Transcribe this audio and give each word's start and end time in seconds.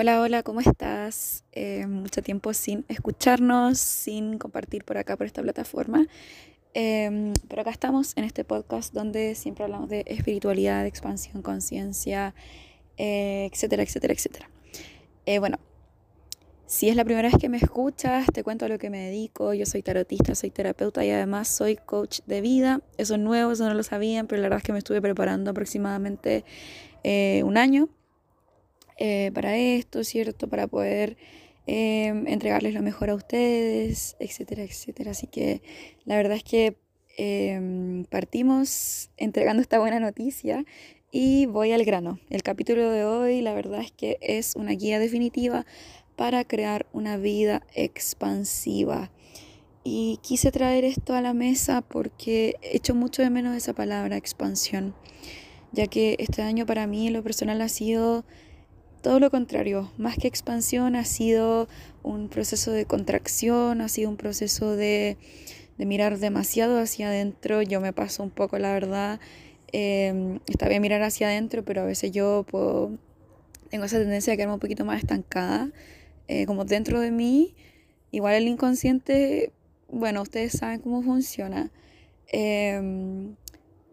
Hola, 0.00 0.20
hola, 0.20 0.44
¿cómo 0.44 0.60
estás? 0.60 1.42
Eh, 1.50 1.84
mucho 1.88 2.22
tiempo 2.22 2.54
sin 2.54 2.84
escucharnos, 2.86 3.80
sin 3.80 4.38
compartir 4.38 4.84
por 4.84 4.96
acá, 4.96 5.16
por 5.16 5.26
esta 5.26 5.42
plataforma. 5.42 6.06
Em, 6.72 7.32
pero 7.48 7.62
acá 7.62 7.72
estamos 7.72 8.16
en 8.16 8.22
este 8.22 8.44
podcast 8.44 8.94
donde 8.94 9.34
siempre 9.34 9.64
hablamos 9.64 9.88
de 9.88 10.04
espiritualidad, 10.06 10.86
expansión, 10.86 11.42
conciencia, 11.42 12.32
eh, 12.96 13.50
etcétera, 13.52 13.82
etcétera, 13.82 14.14
etcétera. 14.14 14.50
Eh, 15.26 15.40
bueno, 15.40 15.58
si 16.64 16.88
es 16.88 16.94
la 16.94 17.04
primera 17.04 17.28
vez 17.28 17.36
que 17.40 17.48
me 17.48 17.56
escuchas, 17.56 18.26
te 18.32 18.44
cuento 18.44 18.66
a 18.66 18.68
lo 18.68 18.78
que 18.78 18.90
me 18.90 19.00
dedico. 19.00 19.52
Yo 19.52 19.66
soy 19.66 19.82
tarotista, 19.82 20.36
soy 20.36 20.50
terapeuta 20.50 21.04
y 21.04 21.10
además 21.10 21.48
soy 21.48 21.74
coach 21.74 22.20
de 22.24 22.40
vida. 22.40 22.82
Eso 22.98 23.14
es 23.14 23.20
nuevo, 23.20 23.50
eso 23.50 23.68
no 23.68 23.74
lo 23.74 23.82
sabían, 23.82 24.28
pero 24.28 24.40
la 24.42 24.46
verdad 24.46 24.58
es 24.58 24.64
que 24.64 24.72
me 24.72 24.78
estuve 24.78 25.02
preparando 25.02 25.50
aproximadamente 25.50 26.44
un 27.02 27.56
año 27.56 27.88
eh, 28.98 29.30
para 29.32 29.56
esto, 29.56 30.02
¿cierto? 30.02 30.48
Para 30.48 30.66
poder 30.66 31.16
em, 31.66 32.26
entregarles 32.26 32.74
lo 32.74 32.82
mejor 32.82 33.10
a 33.10 33.14
ustedes, 33.14 34.16
etcétera, 34.18 34.64
etcétera. 34.64 35.12
Así 35.12 35.28
que 35.28 35.62
la 36.04 36.16
verdad 36.16 36.36
es 36.36 36.42
que 36.42 36.76
em, 37.16 38.04
partimos 38.04 39.10
entregando 39.16 39.62
esta 39.62 39.78
buena 39.78 40.00
noticia 40.00 40.64
y 41.12 41.46
voy 41.46 41.72
al 41.72 41.84
grano. 41.84 42.18
El 42.28 42.42
capítulo 42.42 42.90
de 42.90 43.04
hoy, 43.04 43.40
la 43.40 43.54
verdad 43.54 43.80
es 43.80 43.92
que 43.92 44.18
es 44.20 44.56
una 44.56 44.72
guía 44.72 44.98
definitiva 44.98 45.64
para 46.16 46.44
crear 46.44 46.86
una 46.92 47.16
vida 47.16 47.62
expansiva. 47.74 49.12
Y 49.84 50.18
quise 50.22 50.50
traer 50.50 50.84
esto 50.84 51.14
a 51.14 51.22
la 51.22 51.34
mesa 51.34 51.82
porque 51.82 52.56
echo 52.62 52.94
mucho 52.96 53.22
de 53.22 53.30
menos 53.30 53.56
esa 53.56 53.72
palabra 53.72 54.16
expansión, 54.16 54.94
ya 55.70 55.86
que 55.86 56.16
este 56.18 56.42
año 56.42 56.66
para 56.66 56.86
mí 56.88 57.06
en 57.06 57.12
lo 57.12 57.22
personal 57.22 57.62
ha 57.62 57.68
sido 57.68 58.24
todo 59.02 59.20
lo 59.20 59.30
contrario, 59.30 59.90
más 59.98 60.16
que 60.16 60.28
expansión 60.28 60.96
ha 60.96 61.04
sido 61.04 61.68
un 62.02 62.28
proceso 62.28 62.72
de 62.72 62.84
contracción, 62.84 63.80
ha 63.80 63.88
sido 63.88 64.10
un 64.10 64.16
proceso 64.16 64.76
de, 64.76 65.16
mirar 65.78 66.18
demasiado 66.18 66.78
hacia 66.78 67.08
adentro. 67.08 67.62
Yo 67.62 67.80
me 67.80 67.92
paso 67.92 68.22
un 68.22 68.30
poco, 68.30 68.58
la 68.58 68.72
verdad, 68.72 69.20
eh, 69.72 70.40
está 70.46 70.68
bien 70.68 70.82
mirar 70.82 71.02
hacia 71.02 71.28
adentro, 71.28 71.64
pero 71.64 71.82
a 71.82 71.84
veces 71.84 72.10
yo 72.10 72.44
tengo 73.70 73.84
esa 73.84 73.98
tendencia 73.98 74.32
a 74.32 74.36
quedarme 74.36 74.54
un 74.54 74.60
poquito 74.60 74.84
más 74.84 74.98
estancada, 75.00 75.70
eh, 76.26 76.46
como 76.46 76.64
dentro 76.64 77.00
de 77.00 77.10
mí. 77.10 77.54
Igual 78.10 78.34
el 78.34 78.48
inconsciente, 78.48 79.52
bueno, 79.88 80.22
ustedes 80.22 80.52
saben 80.52 80.80
cómo 80.80 81.02
funciona. 81.02 81.70
Em, 82.26 83.36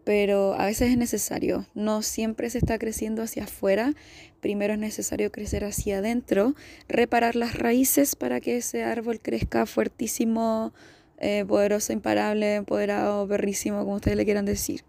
pero 0.06 0.54
a 0.54 0.66
veces 0.66 0.92
es 0.92 0.96
necesario. 0.96 1.66
No 1.74 2.00
siempre 2.00 2.48
se 2.48 2.58
está 2.58 2.78
creciendo 2.78 3.24
hacia 3.24 3.42
afuera. 3.42 3.92
Primero 4.40 4.74
es 4.74 4.78
necesario 4.78 5.32
crecer 5.32 5.64
hacia 5.64 5.98
adentro, 5.98 6.54
reparar 6.86 7.34
las 7.34 7.58
raíces 7.58 8.14
para 8.14 8.40
que 8.40 8.58
ese 8.58 8.84
árbol 8.84 9.18
crezca 9.18 9.66
fuertísimo, 9.66 10.72
eh, 11.18 11.44
poderoso, 11.44 11.92
imparable, 11.92 12.54
empoderado, 12.54 13.26
berrísimo, 13.26 13.80
como 13.80 13.96
ustedes 13.96 14.16
le 14.16 14.24
quieran 14.24 14.44
decir. 14.44 14.84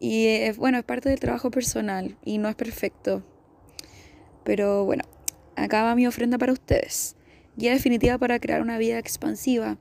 Y 0.00 0.24
eh, 0.28 0.54
bueno, 0.56 0.78
es 0.78 0.84
parte 0.84 1.10
del 1.10 1.20
trabajo 1.20 1.50
personal 1.50 2.16
y 2.24 2.38
no 2.38 2.48
es 2.48 2.54
perfecto. 2.54 3.22
Pero 4.42 4.86
bueno, 4.86 5.04
acá 5.54 5.82
va 5.82 5.94
mi 5.94 6.06
ofrenda 6.06 6.38
para 6.38 6.54
ustedes. 6.54 7.14
Guía 7.58 7.72
definitiva 7.72 8.16
para 8.16 8.40
crear 8.40 8.62
una 8.62 8.78
vida 8.78 8.98
expansiva 8.98 9.76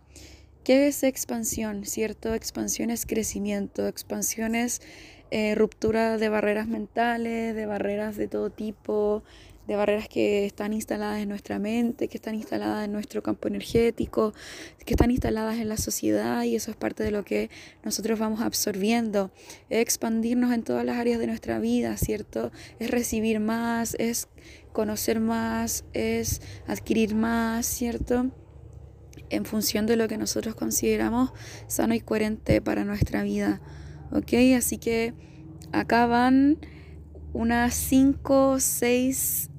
¿Qué 0.65 0.87
es 0.87 1.03
expansión? 1.03 1.85
¿Cierto? 1.85 2.33
Expansión 2.33 2.89
es 2.89 3.05
crecimiento, 3.05 3.87
expansión 3.87 4.55
es 4.55 4.81
eh, 5.29 5.53
ruptura 5.53 6.17
de 6.17 6.27
barreras 6.27 6.67
mentales, 6.67 7.53
de 7.53 7.67
barreras 7.67 8.17
de 8.17 8.27
todo 8.27 8.49
tipo, 8.49 9.21
de 9.67 9.75
barreras 9.75 10.09
que 10.09 10.43
están 10.47 10.73
instaladas 10.73 11.21
en 11.21 11.29
nuestra 11.29 11.59
mente, 11.59 12.07
que 12.07 12.17
están 12.17 12.33
instaladas 12.33 12.85
en 12.85 12.93
nuestro 12.93 13.21
campo 13.21 13.47
energético, 13.47 14.33
que 14.83 14.95
están 14.95 15.11
instaladas 15.11 15.57
en 15.57 15.69
la 15.69 15.77
sociedad 15.77 16.41
y 16.41 16.55
eso 16.55 16.71
es 16.71 16.77
parte 16.77 17.03
de 17.03 17.11
lo 17.11 17.23
que 17.23 17.51
nosotros 17.83 18.17
vamos 18.17 18.41
absorbiendo. 18.41 19.29
Expandirnos 19.69 20.51
en 20.51 20.63
todas 20.63 20.83
las 20.83 20.97
áreas 20.97 21.19
de 21.19 21.27
nuestra 21.27 21.59
vida, 21.59 21.95
¿cierto? 21.97 22.51
Es 22.79 22.89
recibir 22.89 23.39
más, 23.39 23.95
es 23.99 24.29
conocer 24.73 25.19
más, 25.19 25.85
es 25.93 26.41
adquirir 26.65 27.13
más, 27.13 27.67
¿cierto? 27.67 28.31
En 29.35 29.45
función 29.45 29.85
de 29.85 29.95
lo 29.95 30.07
que 30.07 30.17
nosotros 30.17 30.55
consideramos 30.55 31.31
sano 31.67 31.93
y 31.93 31.99
coherente 31.99 32.61
para 32.61 32.83
nuestra 32.83 33.23
vida. 33.23 33.61
¿Ok? 34.11 34.33
Así 34.57 34.77
que 34.77 35.13
acá 35.71 36.05
van 36.05 36.57
unas 37.33 37.73
5 37.73 38.49
o 38.51 38.59
6 38.59 39.49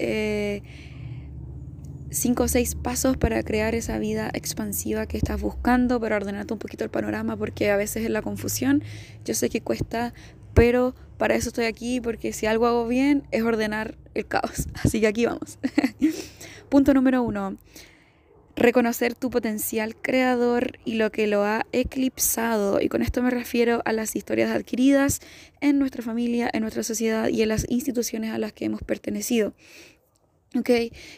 cinco 2.17 2.45
o 2.45 2.49
seis 2.49 2.75
pasos 2.75 3.17
para 3.17 3.43
crear 3.43 3.75
esa 3.75 3.99
vida 3.99 4.31
expansiva 4.33 5.07
que 5.07 5.17
estás 5.17 5.41
buscando, 5.41 6.01
para 6.01 6.17
ordenarte 6.17 6.53
un 6.55 6.59
poquito 6.59 6.85
el 6.85 6.91
panorama, 6.91 7.37
porque 7.37 7.71
a 7.71 7.77
veces 7.77 8.05
es 8.05 8.11
la 8.11 8.23
confusión, 8.23 8.83
yo 9.25 9.35
sé 9.35 9.51
que 9.51 9.61
cuesta, 9.61 10.15
pero 10.55 10.95
para 11.19 11.35
eso 11.35 11.49
estoy 11.49 11.67
aquí, 11.67 12.01
porque 12.01 12.33
si 12.33 12.47
algo 12.47 12.67
hago 12.67 12.87
bien 12.89 13.25
es 13.31 13.43
ordenar 13.43 13.97
el 14.15 14.27
caos. 14.27 14.67
Así 14.83 15.01
que 15.01 15.07
aquí 15.07 15.27
vamos. 15.27 15.59
Punto 16.69 16.95
número 16.95 17.23
uno 17.23 17.57
reconocer 18.57 19.15
tu 19.15 19.31
potencial 19.31 19.95
creador 19.95 20.79
y 20.85 20.95
lo 20.95 21.13
que 21.13 21.27
lo 21.27 21.45
ha 21.45 21.67
eclipsado. 21.73 22.81
Y 22.81 22.89
con 22.89 23.03
esto 23.03 23.23
me 23.23 23.31
refiero 23.31 23.83
a 23.85 23.93
las 23.93 24.17
historias 24.17 24.51
adquiridas 24.51 25.21
en 25.61 25.79
nuestra 25.79 26.03
familia, 26.03 26.51
en 26.53 26.63
nuestra 26.63 26.83
sociedad 26.83 27.29
y 27.29 27.43
en 27.43 27.51
las 27.51 27.67
instituciones 27.69 28.33
a 28.33 28.39
las 28.39 28.53
que 28.53 28.65
hemos 28.65 28.83
pertenecido. 28.83 29.53
Ok, 30.55 30.71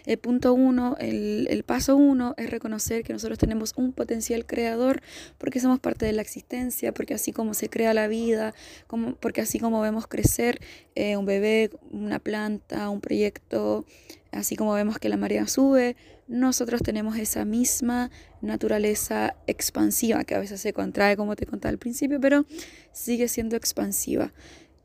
el 0.06 0.19
punto 0.19 0.53
uno, 0.53 0.97
el, 0.98 1.47
el, 1.50 1.62
paso 1.62 1.97
uno 1.97 2.34
es 2.38 2.50
reconocer 2.50 3.04
que 3.04 3.12
nosotros 3.12 3.38
tenemos 3.38 3.72
un 3.77 3.93
potencial 3.93 4.47
creador 4.47 5.00
porque 5.37 5.60
somos 5.60 5.78
parte 5.78 6.06
de 6.06 6.12
la 6.12 6.22
existencia, 6.22 6.93
porque 6.93 7.15
así 7.15 7.32
como 7.32 7.54
se 7.54 7.69
crea 7.69 7.94
la 7.94 8.09
vida, 8.09 8.54
como, 8.88 9.15
porque 9.15 9.43
así 9.43 9.60
como 9.60 9.81
vemos 9.81 10.09
crecer 10.09 10.59
eh, 10.97 11.16
un 11.16 11.27
bebé, 11.27 11.71
una 11.93 12.19
planta, 12.19 12.88
un 12.88 13.00
proyecto, 13.00 13.84
así 14.33 14.56
como 14.56 14.72
vemos 14.72 14.99
que 14.99 15.09
la 15.09 15.16
marea 15.16 15.47
sube, 15.47 15.97
nosotros 16.27 16.83
tenemos 16.83 17.16
esa 17.16 17.44
misma 17.44 18.11
naturaleza 18.41 19.37
expansiva 19.47 20.25
que 20.25 20.34
a 20.34 20.39
veces 20.39 20.61
se 20.61 20.72
contrae 20.72 21.16
como 21.16 21.37
te 21.37 21.47
contaba 21.47 21.71
al 21.71 21.78
principio, 21.78 22.21
pero 22.21 22.44
sigue 22.93 23.28
siendo 23.28 23.56
expansiva. 23.56 24.33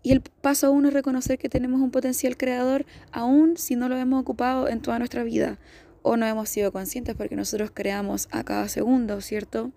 Y 0.01 0.11
el 0.11 0.21
paso 0.21 0.71
uno 0.71 0.89
es 0.89 0.93
reconocer 0.93 1.37
que 1.37 1.49
tenemos 1.49 1.81
un 1.81 1.91
potencial 1.91 2.35
creador 2.35 2.85
aún 3.11 3.55
si 3.57 3.75
no 3.75 3.87
lo 3.87 3.97
hemos 3.97 4.21
ocupado 4.21 4.67
en 4.67 4.81
toda 4.81 4.99
nuestra 4.99 5.23
vida 5.23 5.59
o 6.01 6.17
no 6.17 6.25
hemos 6.25 6.49
sido 6.49 6.71
conscientes 6.71 7.15
porque 7.15 7.35
nosotros 7.35 7.71
creamos 7.73 8.27
a 8.31 8.43
cada 8.43 8.67
segundo, 8.67 9.21
¿cierto? 9.21 9.71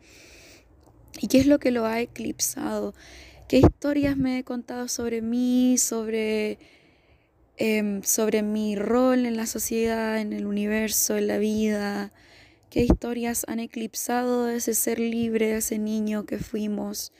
¿Y 1.20 1.28
qué 1.28 1.38
es 1.38 1.46
lo 1.46 1.58
que 1.58 1.70
lo 1.70 1.86
ha 1.86 2.00
eclipsado? 2.00 2.94
¿Qué 3.48 3.58
historias 3.58 4.16
me 4.16 4.38
he 4.38 4.44
contado 4.44 4.88
sobre 4.88 5.22
mí, 5.22 5.78
sobre, 5.78 6.58
em, 7.56 8.02
sobre 8.02 8.42
mi 8.42 8.76
rol 8.76 9.26
en 9.26 9.36
la 9.36 9.46
sociedad, 9.46 10.20
en 10.20 10.32
el 10.32 10.46
universo, 10.46 11.16
en 11.16 11.26
la 11.26 11.38
vida? 11.38 12.12
¿Qué 12.70 12.82
historias 12.82 13.44
han 13.48 13.60
eclipsado 13.60 14.48
ese 14.48 14.74
ser 14.74 14.98
libre, 14.98 15.56
ese 15.56 15.78
niño 15.78 16.26
que 16.26 16.38
fuimos? 16.38 17.12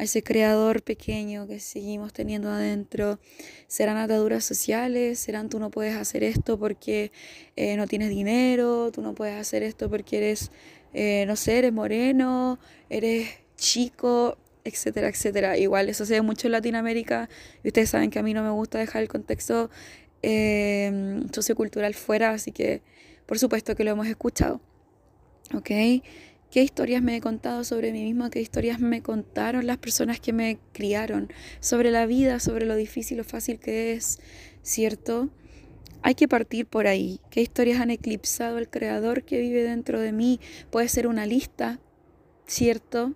a 0.00 0.04
ese 0.04 0.22
creador 0.22 0.82
pequeño 0.82 1.46
que 1.46 1.60
seguimos 1.60 2.14
teniendo 2.14 2.48
adentro. 2.48 3.18
Serán 3.66 3.98
ataduras 3.98 4.44
sociales, 4.44 5.18
serán 5.18 5.50
tú 5.50 5.58
no 5.58 5.70
puedes 5.70 5.94
hacer 5.94 6.24
esto 6.24 6.58
porque 6.58 7.12
eh, 7.54 7.76
no 7.76 7.86
tienes 7.86 8.08
dinero, 8.08 8.90
tú 8.92 9.02
no 9.02 9.14
puedes 9.14 9.38
hacer 9.38 9.62
esto 9.62 9.90
porque 9.90 10.16
eres, 10.16 10.52
eh, 10.94 11.26
no 11.26 11.36
sé, 11.36 11.58
eres 11.58 11.74
moreno, 11.74 12.58
eres 12.88 13.28
chico, 13.56 14.38
etcétera, 14.64 15.08
etcétera. 15.08 15.56
Igual 15.58 15.88
eso 15.88 16.04
se 16.04 16.14
ve 16.14 16.22
mucho 16.22 16.48
en 16.48 16.52
Latinoamérica 16.52 17.28
y 17.62 17.68
ustedes 17.68 17.90
saben 17.90 18.10
que 18.10 18.18
a 18.18 18.22
mí 18.22 18.34
no 18.34 18.42
me 18.42 18.50
gusta 18.50 18.78
dejar 18.78 19.02
el 19.02 19.08
contexto 19.08 19.70
eh, 20.22 21.22
sociocultural 21.32 21.94
fuera, 21.94 22.30
así 22.30 22.52
que 22.52 22.82
por 23.26 23.38
supuesto 23.38 23.74
que 23.74 23.84
lo 23.84 23.92
hemos 23.92 24.06
escuchado. 24.06 24.60
¿Ok? 25.54 25.70
qué 26.50 26.62
historias 26.62 27.02
me 27.02 27.16
he 27.16 27.20
contado 27.20 27.64
sobre 27.64 27.92
mí 27.92 28.02
misma, 28.02 28.30
qué 28.30 28.40
historias 28.40 28.80
me 28.80 29.02
contaron 29.02 29.66
las 29.66 29.78
personas 29.78 30.20
que 30.20 30.32
me 30.32 30.58
criaron, 30.72 31.32
sobre 31.60 31.90
la 31.90 32.06
vida, 32.06 32.40
sobre 32.40 32.66
lo 32.66 32.76
difícil 32.76 33.20
o 33.20 33.24
fácil 33.24 33.60
que 33.60 33.92
es, 33.92 34.18
¿cierto? 34.62 35.30
Hay 36.02 36.14
que 36.14 36.28
partir 36.28 36.66
por 36.66 36.86
ahí. 36.86 37.20
¿Qué 37.30 37.40
historias 37.40 37.80
han 37.80 37.90
eclipsado 37.90 38.58
el 38.58 38.68
creador 38.68 39.22
que 39.22 39.40
vive 39.40 39.62
dentro 39.62 40.00
de 40.00 40.12
mí? 40.12 40.40
Puede 40.70 40.88
ser 40.88 41.06
una 41.06 41.26
lista, 41.26 41.78
¿cierto? 42.46 43.14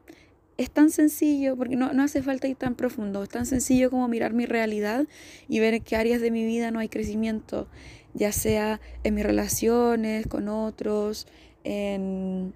Es 0.56 0.70
tan 0.70 0.90
sencillo, 0.90 1.56
porque 1.56 1.76
no, 1.76 1.92
no 1.92 2.02
hace 2.02 2.22
falta 2.22 2.46
ir 2.46 2.56
tan 2.56 2.74
profundo, 2.74 3.22
es 3.22 3.28
tan 3.28 3.46
sencillo 3.46 3.90
como 3.90 4.06
mirar 4.06 4.32
mi 4.32 4.46
realidad 4.46 5.06
y 5.48 5.58
ver 5.58 5.74
en 5.74 5.82
qué 5.82 5.96
áreas 5.96 6.20
de 6.20 6.30
mi 6.30 6.44
vida 6.44 6.70
no 6.70 6.78
hay 6.78 6.88
crecimiento, 6.88 7.68
ya 8.12 8.30
sea 8.30 8.80
en 9.02 9.14
mis 9.14 9.24
relaciones 9.24 10.26
con 10.28 10.48
otros, 10.48 11.26
en 11.64 12.54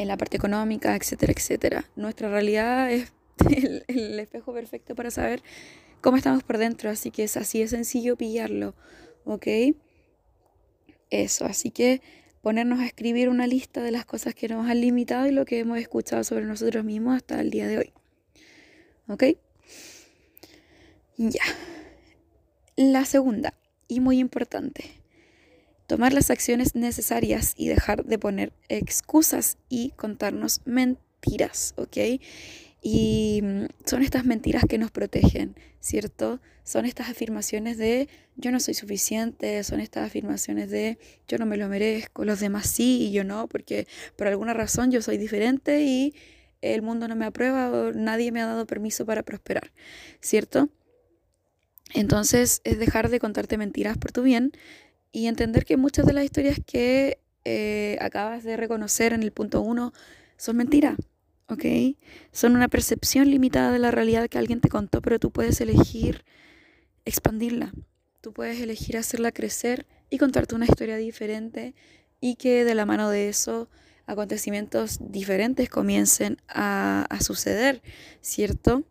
en 0.00 0.08
la 0.08 0.16
parte 0.16 0.38
económica, 0.38 0.96
etcétera, 0.96 1.32
etcétera. 1.36 1.84
Nuestra 1.94 2.30
realidad 2.30 2.90
es 2.90 3.12
el, 3.88 4.18
espejo 4.18 4.52
perfecto 4.54 4.94
para 4.94 5.10
saber 5.10 5.42
cómo 6.00 6.16
estamos 6.16 6.42
por 6.42 6.56
dentro, 6.56 6.88
así 6.88 7.10
que 7.10 7.24
es 7.24 7.36
así 7.36 7.60
de 7.60 7.68
sencillo 7.68 8.16
pillarlo, 8.16 8.74
¿ok? 9.24 9.46
eso, 11.10 11.44
así 11.44 11.70
que 11.70 12.00
ponernos 12.42 12.80
a 12.80 12.86
escribir 12.86 13.28
una 13.28 13.46
lista 13.46 13.82
de 13.82 13.90
las 13.90 14.04
cosas 14.04 14.34
que 14.34 14.48
nos 14.48 14.68
han 14.68 14.80
limitado 14.80 15.26
y 15.26 15.32
lo 15.32 15.44
que 15.44 15.58
hemos 15.58 15.78
escuchado 15.78 16.24
sobre 16.24 16.44
nosotros 16.44 16.84
mismos 16.84 17.16
hasta 17.16 17.40
el 17.40 17.50
día 17.50 17.66
de 17.66 17.78
hoy. 17.78 17.92
¿Ok? 19.08 19.24
Ya. 21.16 21.42
La 22.76 23.04
segunda, 23.04 23.54
y 23.88 24.00
muy 24.00 24.18
importante, 24.18 24.84
tomar 25.86 26.12
las 26.12 26.30
acciones 26.30 26.74
necesarias 26.74 27.52
y 27.56 27.68
dejar 27.68 28.04
de 28.04 28.18
poner 28.18 28.52
excusas 28.68 29.58
y 29.68 29.90
contarnos 29.90 30.60
mentiras, 30.64 31.74
¿ok? 31.76 31.96
Y 32.82 33.40
mm, 33.42 33.64
son 33.84 34.02
estas 34.02 34.24
mentiras 34.24 34.64
que 34.68 34.78
nos 34.78 34.90
protegen, 34.90 35.54
¿cierto? 35.80 36.40
Son 36.64 36.86
estas 36.86 37.10
afirmaciones 37.10 37.76
de 37.78 38.08
yo 38.36 38.50
no 38.52 38.60
soy 38.60 38.74
suficiente, 38.74 39.62
son 39.64 39.80
estas 39.80 40.06
afirmaciones 40.06 40.70
de 40.70 40.98
yo 41.28 41.38
no 41.38 41.46
me 41.46 41.56
lo 41.56 41.68
merezco, 41.68 42.24
los 42.24 42.40
demás 42.40 42.68
sí 42.68 43.08
y 43.08 43.12
yo 43.12 43.24
no, 43.24 43.48
porque 43.48 43.86
por 44.16 44.28
alguna 44.28 44.54
razón 44.54 44.90
yo 44.90 45.02
soy 45.02 45.18
diferente 45.18 45.82
y 45.82 46.14
el 46.62 46.82
mundo 46.82 47.08
no 47.08 47.16
me 47.16 47.26
aprueba 47.26 47.70
o 47.70 47.92
nadie 47.92 48.32
me 48.32 48.40
ha 48.40 48.46
dado 48.46 48.66
permiso 48.66 49.04
para 49.06 49.22
prosperar, 49.22 49.72
¿cierto? 50.20 50.68
Entonces 51.94 52.60
es 52.64 52.78
dejar 52.78 53.10
de 53.10 53.18
contarte 53.18 53.58
mentiras 53.58 53.98
por 53.98 54.12
tu 54.12 54.22
bien 54.22 54.52
y 55.12 55.26
entender 55.26 55.64
que 55.64 55.76
muchas 55.76 56.06
de 56.06 56.12
las 56.12 56.24
historias 56.24 56.58
que 56.64 57.18
eh, 57.44 57.98
acabas 58.00 58.44
de 58.44 58.56
reconocer 58.56 59.12
en 59.12 59.22
el 59.22 59.32
punto 59.32 59.60
uno 59.60 59.92
son 60.36 60.56
mentiras, 60.56 60.96
¿ok? 61.50 61.64
Son 62.32 62.54
una 62.54 62.68
percepción 62.68 63.30
limitada 63.30 63.72
de 63.72 63.78
la 63.78 63.90
realidad 63.90 64.28
que 64.28 64.38
alguien 64.38 64.60
te 64.60 64.68
contó, 64.68 65.02
pero 65.02 65.18
tú 65.18 65.30
puedes 65.30 65.60
elegir 65.60 66.24
expandirla, 67.04 67.72
tú 68.20 68.32
puedes 68.32 68.60
elegir 68.60 68.96
hacerla 68.96 69.32
crecer 69.32 69.86
y 70.10 70.18
contarte 70.18 70.54
una 70.54 70.66
historia 70.66 70.96
diferente 70.96 71.74
y 72.20 72.36
que 72.36 72.64
de 72.64 72.74
la 72.74 72.86
mano 72.86 73.10
de 73.10 73.28
eso 73.28 73.68
acontecimientos 74.06 74.98
diferentes 75.00 75.68
comiencen 75.68 76.38
a, 76.48 77.06
a 77.08 77.20
suceder, 77.20 77.82
¿cierto? 78.20 78.84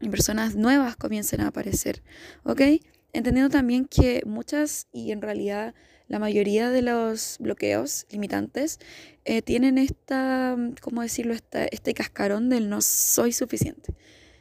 Y 0.00 0.08
personas 0.08 0.56
nuevas 0.56 0.96
comiencen 0.96 1.40
a 1.40 1.48
aparecer, 1.48 2.02
¿ok? 2.44 2.62
Entendiendo 3.12 3.50
también 3.50 3.86
que 3.86 4.22
muchas 4.24 4.86
y 4.92 5.12
en 5.12 5.20
realidad 5.20 5.74
la 6.10 6.18
mayoría 6.18 6.70
de 6.70 6.82
los 6.82 7.36
bloqueos 7.38 8.04
limitantes 8.10 8.80
eh, 9.24 9.42
tienen 9.42 9.78
esta, 9.78 10.56
¿cómo 10.80 11.02
decirlo?, 11.02 11.34
este 11.34 11.94
cascarón 11.94 12.48
del 12.48 12.68
no 12.68 12.80
soy 12.80 13.32
suficiente, 13.32 13.94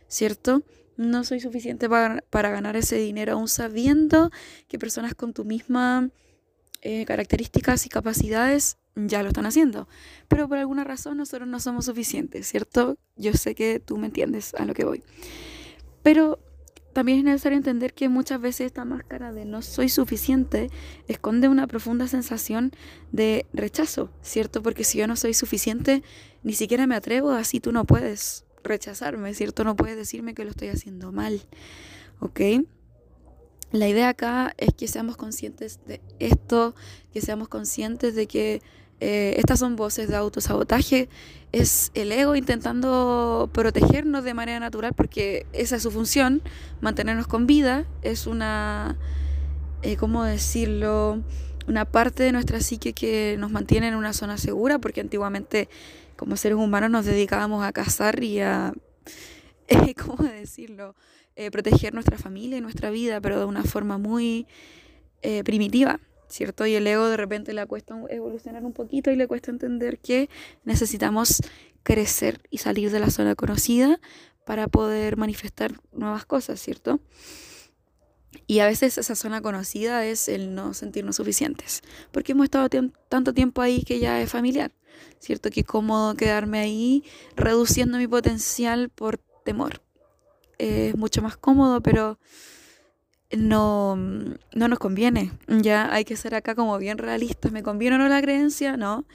¿cierto? 0.07 0.63
No 0.97 1.23
soy 1.23 1.39
suficiente 1.39 1.87
para, 1.87 2.23
para 2.31 2.49
ganar 2.49 2.75
ese 2.75 2.95
dinero 2.95 3.33
aún 3.33 3.47
sabiendo 3.47 4.31
que 4.67 4.79
personas 4.79 5.13
con 5.13 5.31
tu 5.31 5.45
misma 5.45 6.09
eh, 6.81 7.05
características 7.05 7.85
y 7.85 7.89
capacidades 7.89 8.79
ya 8.95 9.21
lo 9.21 9.27
están 9.27 9.45
haciendo. 9.45 9.87
Pero 10.27 10.49
por 10.49 10.57
alguna 10.57 10.83
razón 10.83 11.17
nosotros 11.17 11.47
no 11.47 11.59
somos 11.59 11.85
suficientes, 11.85 12.47
¿cierto? 12.47 12.97
Yo 13.15 13.33
sé 13.33 13.53
que 13.53 13.79
tú 13.79 13.97
me 13.97 14.07
entiendes 14.07 14.55
a 14.55 14.65
lo 14.65 14.73
que 14.73 14.85
voy. 14.85 15.03
Pero 16.01 16.39
también 16.93 17.19
es 17.19 17.23
necesario 17.23 17.57
entender 17.57 17.93
que 17.93 18.09
muchas 18.09 18.41
veces 18.41 18.67
esta 18.67 18.85
máscara 18.85 19.31
de 19.31 19.45
no 19.45 19.61
soy 19.61 19.89
suficiente 19.89 20.69
esconde 21.07 21.47
una 21.47 21.67
profunda 21.67 22.07
sensación 22.07 22.71
de 23.11 23.45
rechazo, 23.53 24.11
¿cierto? 24.21 24.63
Porque 24.63 24.83
si 24.83 24.97
yo 24.97 25.07
no 25.07 25.15
soy 25.15 25.33
suficiente, 25.33 26.03
ni 26.43 26.53
siquiera 26.53 26.87
me 26.87 26.95
atrevo, 26.95 27.31
así 27.31 27.59
tú 27.59 27.71
no 27.71 27.85
puedes 27.85 28.45
rechazarme, 28.63 29.33
¿cierto? 29.33 29.63
No 29.63 29.75
puedes 29.75 29.97
decirme 29.97 30.33
que 30.33 30.43
lo 30.43 30.51
estoy 30.51 30.69
haciendo 30.69 31.11
mal, 31.11 31.41
¿ok? 32.19 32.41
La 33.71 33.87
idea 33.87 34.09
acá 34.09 34.55
es 34.57 34.73
que 34.73 34.87
seamos 34.87 35.15
conscientes 35.15 35.79
de 35.85 36.01
esto, 36.17 36.73
que 37.13 37.21
seamos 37.21 37.49
conscientes 37.49 38.15
de 38.15 38.27
que 38.27 38.61
eh, 39.01 39.35
estas 39.37 39.59
son 39.59 39.75
voces 39.75 40.09
de 40.09 40.15
autosabotaje, 40.15 41.09
es 41.51 41.91
el 41.93 42.11
ego 42.11 42.35
intentando 42.35 43.49
protegernos 43.53 44.23
de 44.23 44.33
manera 44.33 44.59
natural 44.59 44.93
porque 44.93 45.45
esa 45.53 45.77
es 45.77 45.83
su 45.83 45.91
función, 45.91 46.41
mantenernos 46.81 47.27
con 47.27 47.47
vida, 47.47 47.85
es 48.01 48.27
una, 48.27 48.97
eh, 49.81 49.95
¿cómo 49.95 50.23
decirlo? 50.23 51.23
Una 51.67 51.85
parte 51.85 52.23
de 52.23 52.31
nuestra 52.31 52.59
psique 52.59 52.93
que 52.93 53.35
nos 53.39 53.51
mantiene 53.51 53.87
en 53.87 53.95
una 53.95 54.11
zona 54.11 54.37
segura 54.37 54.79
porque 54.79 55.01
antiguamente 55.01 55.69
como 56.17 56.35
seres 56.35 56.57
humanos 56.57 56.91
nos 56.91 57.05
dedicábamos 57.05 57.63
a 57.63 57.71
cazar 57.71 58.21
y 58.23 58.41
a, 58.41 58.73
¿cómo 60.05 60.23
decirlo? 60.23 60.95
Eh, 61.35 61.51
proteger 61.51 61.93
nuestra 61.93 62.17
familia 62.17 62.57
y 62.57 62.61
nuestra 62.61 62.89
vida, 62.89 63.21
pero 63.21 63.39
de 63.39 63.45
una 63.45 63.63
forma 63.63 63.97
muy 63.97 64.45
primitiva. 65.43 65.99
¿Cierto? 66.29 66.65
Y 66.65 66.75
el 66.75 66.87
ego 66.87 67.07
de 67.07 67.17
repente 67.17 67.53
le 67.53 67.65
cuesta 67.65 67.95
evolucionar 68.09 68.63
un 68.63 68.73
poquito 68.73 69.11
y 69.11 69.15
le 69.15 69.27
cuesta 69.27 69.51
entender 69.51 69.99
que 69.99 70.29
necesitamos 70.63 71.41
crecer 71.83 72.41
y 72.49 72.59
salir 72.59 72.91
de 72.91 72.99
la 72.99 73.09
zona 73.09 73.35
conocida 73.35 73.99
para 74.45 74.67
poder 74.67 75.17
manifestar 75.17 75.73
nuevas 75.91 76.25
cosas, 76.25 76.59
¿cierto? 76.59 76.99
Y 78.45 78.59
a 78.59 78.67
veces 78.67 78.97
esa 78.97 79.15
zona 79.15 79.41
conocida 79.41 80.05
es 80.05 80.27
el 80.27 80.53
no 80.53 80.73
sentirnos 80.73 81.15
suficientes, 81.15 81.81
porque 82.11 82.31
hemos 82.33 82.45
estado 82.45 82.69
tanto 83.09 83.33
tiempo 83.33 83.61
ahí 83.61 83.83
que 83.83 83.99
ya 83.99 84.21
es 84.21 84.31
familiar, 84.31 84.71
¿cierto? 85.19 85.49
Que 85.49 85.63
cómodo 85.63 86.15
quedarme 86.15 86.59
ahí 86.59 87.03
reduciendo 87.35 87.97
mi 87.97 88.07
potencial 88.07 88.89
por 88.89 89.17
temor. 89.45 89.81
Es 90.57 90.95
mucho 90.95 91.21
más 91.21 91.37
cómodo, 91.37 91.81
pero 91.81 92.19
no, 93.31 93.95
no 93.95 94.67
nos 94.67 94.79
conviene. 94.79 95.31
Ya 95.47 95.93
hay 95.93 96.05
que 96.05 96.15
ser 96.15 96.35
acá 96.35 96.55
como 96.55 96.77
bien 96.77 96.97
realistas. 96.97 97.51
¿Me 97.51 97.63
conviene 97.63 97.95
o 97.95 97.99
no 97.99 98.07
la 98.07 98.21
creencia? 98.21 98.77
No. 98.77 99.05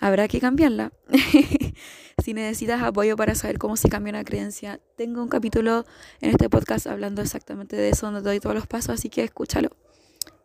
Habrá 0.00 0.28
que 0.28 0.40
cambiarla. 0.40 0.92
si 2.22 2.34
necesitas 2.34 2.82
apoyo 2.82 3.16
para 3.16 3.34
saber 3.34 3.58
cómo 3.58 3.76
se 3.76 3.88
cambia 3.88 4.10
una 4.10 4.24
creencia, 4.24 4.80
tengo 4.96 5.22
un 5.22 5.28
capítulo 5.28 5.84
en 6.20 6.30
este 6.30 6.48
podcast 6.48 6.86
hablando 6.86 7.22
exactamente 7.22 7.76
de 7.76 7.88
eso, 7.90 8.06
donde 8.06 8.20
doy 8.20 8.40
todos 8.40 8.54
los 8.54 8.66
pasos, 8.66 8.90
así 8.90 9.08
que 9.08 9.22
escúchalo. 9.22 9.70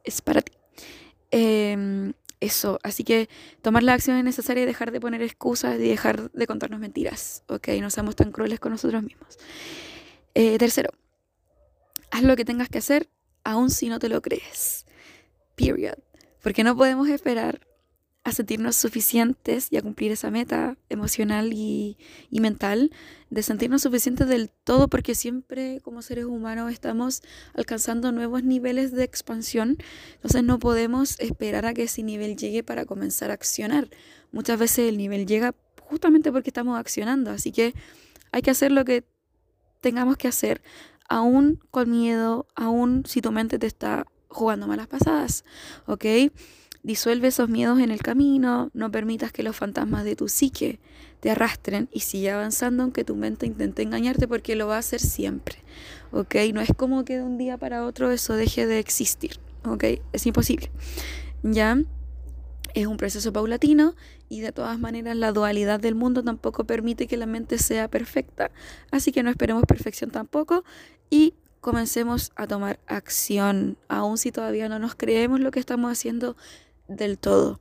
Es 0.03 0.21
para 0.21 0.41
ti. 0.41 0.53
Em, 1.31 2.13
eso, 2.39 2.79
así 2.83 3.03
que 3.03 3.29
tomar 3.61 3.83
la 3.83 3.93
acción 3.93 4.17
es 4.17 4.23
necesaria 4.23 4.63
y 4.63 4.65
dejar 4.65 4.91
de 4.91 4.99
poner 4.99 5.21
excusas 5.21 5.75
y 5.79 5.87
dejar 5.87 6.31
de 6.31 6.47
contarnos 6.47 6.79
mentiras, 6.79 7.43
¿ok? 7.47 7.69
No 7.79 7.89
seamos 7.89 8.15
tan 8.15 8.31
crueles 8.31 8.59
con 8.59 8.71
nosotros 8.71 9.03
mismos. 9.03 9.37
Eh, 10.33 10.57
tercero, 10.57 10.91
haz 12.11 12.23
lo 12.23 12.35
que 12.35 12.45
tengas 12.45 12.69
que 12.69 12.77
hacer, 12.77 13.09
aun 13.43 13.69
si 13.69 13.89
no 13.89 13.99
te 13.99 14.09
lo 14.09 14.21
crees. 14.21 14.85
Period. 15.55 15.97
Porque 16.41 16.63
no 16.63 16.75
podemos 16.75 17.09
esperar 17.09 17.67
a 18.23 18.31
sentirnos 18.31 18.75
suficientes 18.75 19.69
y 19.71 19.77
a 19.77 19.81
cumplir 19.81 20.11
esa 20.11 20.29
meta 20.29 20.77
emocional 20.89 21.53
y, 21.53 21.97
y, 22.29 22.39
mental 22.39 22.91
de 23.31 23.41
sentirnos 23.41 23.81
suficientes 23.81 24.27
del 24.27 24.51
todo 24.63 24.87
porque 24.89 25.15
siempre 25.15 25.79
como 25.81 26.03
seres 26.03 26.25
humanos 26.25 26.71
estamos 26.71 27.23
alcanzando 27.55 28.11
nuevos 28.11 28.43
niveles 28.43 28.91
de 28.91 29.03
expansión. 29.03 29.77
Entonces 30.15 30.43
no 30.43 30.59
podemos 30.59 31.19
esperar 31.19 31.65
a 31.65 31.73
que 31.73 31.83
ese 31.83 32.03
nivel 32.03 32.35
llegue 32.35 32.63
para 32.63 32.85
comenzar 32.85 33.31
a 33.31 33.33
accionar. 33.33 33.89
Muchas 34.31 34.59
veces 34.59 34.89
el 34.89 34.97
nivel 34.97 35.25
llega 35.25 35.55
justamente 35.81 36.31
porque 36.31 36.51
estamos 36.51 36.79
accionando. 36.79 37.31
Así 37.31 37.51
que 37.51 37.73
hay 38.31 38.43
que 38.43 38.51
hacer 38.51 38.71
lo 38.71 38.85
que 38.85 39.03
tengamos 39.81 40.17
que 40.17 40.27
hacer 40.27 40.61
aún 41.11 41.59
con 41.71 41.91
miedo, 41.91 42.47
aún 42.55 43.03
si 43.05 43.19
tu 43.19 43.33
mente 43.33 43.59
te 43.59 43.67
está 43.67 44.05
jugando 44.29 44.65
malas 44.65 44.87
pasadas, 44.87 45.43
¿ok? 45.85 46.05
Disuelve 46.83 47.27
esos 47.27 47.49
miedos 47.49 47.79
en 47.79 47.91
el 47.91 48.01
camino, 48.01 48.71
no 48.73 48.89
permitas 48.89 49.33
que 49.33 49.43
los 49.43 49.57
fantasmas 49.57 50.05
de 50.05 50.15
tu 50.15 50.29
psique 50.29 50.79
te 51.19 51.29
arrastren 51.29 51.89
y 51.91 51.99
sigue 51.99 52.31
avanzando 52.31 52.83
aunque 52.83 53.03
tu 53.03 53.17
mente 53.17 53.45
intente 53.45 53.81
engañarte 53.81 54.25
porque 54.25 54.55
lo 54.55 54.67
va 54.67 54.77
a 54.77 54.79
hacer 54.79 55.01
siempre, 55.01 55.57
¿ok? 56.13 56.35
No 56.53 56.61
es 56.61 56.69
como 56.77 57.03
que 57.03 57.17
de 57.17 57.23
un 57.23 57.37
día 57.37 57.57
para 57.57 57.85
otro 57.85 58.09
eso 58.09 58.35
deje 58.35 58.65
de 58.65 58.79
existir, 58.79 59.37
¿ok? 59.65 59.83
Es 60.13 60.25
imposible, 60.25 60.71
¿ya? 61.43 61.77
Es 62.73 62.87
un 62.87 62.95
proceso 62.95 63.33
paulatino 63.33 63.95
y 64.29 64.39
de 64.39 64.53
todas 64.53 64.79
maneras 64.79 65.17
la 65.17 65.33
dualidad 65.33 65.81
del 65.81 65.95
mundo 65.95 66.23
tampoco 66.23 66.63
permite 66.63 67.05
que 67.05 67.17
la 67.17 67.25
mente 67.25 67.57
sea 67.57 67.89
perfecta, 67.89 68.49
así 68.91 69.11
que 69.11 69.23
no 69.23 69.29
esperemos 69.29 69.63
perfección 69.67 70.09
tampoco 70.09 70.63
y 71.11 71.35
comencemos 71.59 72.31
a 72.35 72.47
tomar 72.47 72.79
acción, 72.87 73.77
aun 73.87 74.17
si 74.17 74.31
todavía 74.31 74.67
no 74.67 74.79
nos 74.79 74.95
creemos 74.95 75.39
lo 75.39 75.51
que 75.51 75.59
estamos 75.59 75.91
haciendo 75.91 76.35
del 76.87 77.19
todo. 77.19 77.59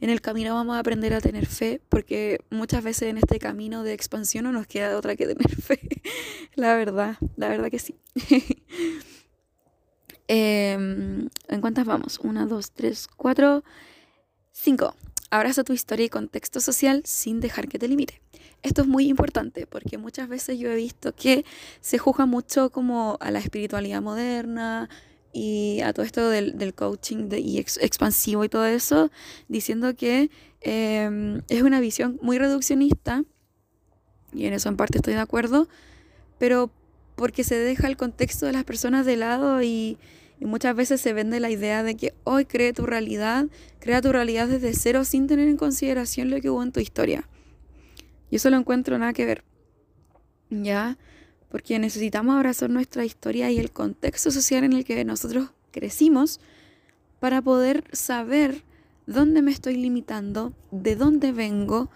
En 0.00 0.08
el 0.10 0.20
camino 0.20 0.54
vamos 0.54 0.76
a 0.76 0.78
aprender 0.78 1.12
a 1.12 1.20
tener 1.20 1.46
fe, 1.46 1.80
porque 1.88 2.40
muchas 2.50 2.82
veces 2.82 3.10
en 3.10 3.18
este 3.18 3.38
camino 3.38 3.84
de 3.84 3.92
expansión 3.92 4.44
no 4.44 4.52
nos 4.52 4.66
queda 4.66 4.96
otra 4.96 5.16
que 5.16 5.26
tener 5.26 5.54
fe. 5.60 5.78
la 6.54 6.74
verdad, 6.74 7.16
la 7.36 7.48
verdad 7.48 7.70
que 7.70 7.78
sí. 7.78 7.96
Em, 10.28 11.28
¿En 11.48 11.60
cuántas 11.60 11.84
vamos? 11.84 12.18
Una, 12.20 12.46
dos, 12.46 12.70
tres, 12.70 13.06
cuatro, 13.16 13.64
cinco. 14.50 14.94
Abraza 15.30 15.62
tu 15.62 15.74
historia 15.74 16.06
y 16.06 16.08
contexto 16.08 16.60
social 16.60 17.02
sin 17.04 17.40
dejar 17.40 17.68
que 17.68 17.78
te 17.78 17.86
limite. 17.86 18.22
Esto 18.62 18.82
es 18.82 18.88
muy 18.88 19.08
importante 19.08 19.66
porque 19.66 19.98
muchas 19.98 20.28
veces 20.28 20.58
yo 20.58 20.70
he 20.70 20.76
visto 20.76 21.14
que 21.14 21.44
se 21.80 21.98
juzga 21.98 22.26
mucho 22.26 22.70
como 22.70 23.16
a 23.20 23.30
la 23.30 23.40
espiritualidad 23.40 24.00
moderna, 24.00 24.88
y 25.32 25.80
a 25.80 25.92
todo 25.92 26.04
esto 26.04 26.28
del, 26.28 26.74
coaching 26.74 27.28
y 27.32 27.58
expansivo 27.58 28.44
y 28.44 28.48
todo 28.48 28.66
eso, 28.66 29.10
diciendo 29.48 29.96
que 29.96 30.30
em, 30.60 31.40
es 31.48 31.62
una 31.62 31.80
visión 31.80 32.18
muy 32.22 32.38
reduccionista, 32.38 33.24
y 34.34 34.46
en 34.46 34.52
eso 34.52 34.68
en 34.68 34.76
parte 34.76 34.98
estoy 34.98 35.14
de 35.14 35.20
acuerdo, 35.20 35.68
pero 36.38 36.70
porque 37.16 37.44
se 37.44 37.56
deja 37.56 37.88
el 37.88 37.96
contexto 37.96 38.46
de 38.46 38.52
las 38.52 38.64
personas 38.64 39.06
de 39.06 39.16
lado 39.16 39.62
y, 39.62 39.98
y 40.40 40.44
muchas 40.44 40.74
veces 40.74 41.00
se 41.00 41.12
vende 41.12 41.40
la 41.40 41.50
idea 41.50 41.82
de 41.82 41.96
que 41.96 42.14
hoy 42.24 42.44
cree 42.44 42.72
tu 42.72 42.84
realidad, 42.84 43.46
crea 43.78 44.02
tu 44.02 44.12
realidad 44.12 44.48
desde 44.48 44.74
cero 44.74 45.04
sin 45.04 45.26
tener 45.26 45.48
en 45.48 45.56
consideración 45.56 46.30
lo 46.30 46.40
que 46.40 46.50
hubo 46.50 46.62
en 46.62 46.72
tu 46.72 46.80
historia. 46.80 47.28
Y 48.32 48.36
eso 48.36 48.50
lo 48.50 48.56
encuentro 48.56 48.98
nada 48.98 49.12
que 49.12 49.26
ver. 49.26 49.44
¿Ya? 50.50 50.98
porque 51.52 51.78
necesitamos 51.78 52.34
abrazar 52.34 52.70
nuestra 52.70 53.04
historia 53.04 53.50
y 53.50 53.58
el 53.58 53.70
contexto 53.70 54.30
social 54.30 54.64
en 54.64 54.72
el 54.72 54.86
que 54.86 55.04
nosotros 55.04 55.50
crecimos 55.70 56.40
para 57.20 57.42
poder 57.42 57.84
saber 57.92 58.64
dónde 59.06 59.42
me 59.42 59.50
estoy 59.50 59.76
limitando, 59.76 60.54
de 60.70 60.96
dónde 60.96 61.30
vengo, 61.30 61.90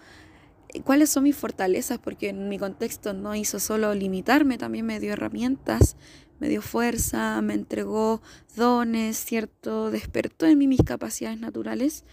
cuáles 0.83 1.09
son 1.09 1.23
mis 1.23 1.35
fortalezas, 1.35 1.97
porque 1.97 2.29
en 2.29 2.49
mi 2.49 2.59
contexto 2.59 3.13
no 3.13 3.33
hizo 3.33 3.59
solo 3.59 3.95
limitarme, 3.95 4.59
también 4.59 4.85
me 4.85 4.99
dio 4.99 5.13
herramientas, 5.13 5.95
me 6.39 6.49
dio 6.49 6.61
fuerza, 6.61 7.41
me 7.41 7.55
entregó 7.55 8.21
dones, 8.55 9.17
¿cierto? 9.17 9.89
Despertó 9.89 10.45
en 10.45 10.59
mí 10.59 10.67
mis 10.67 10.83
capacidades 10.83 11.39
naturales. 11.39 12.03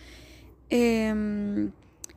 Eh, 0.71 1.69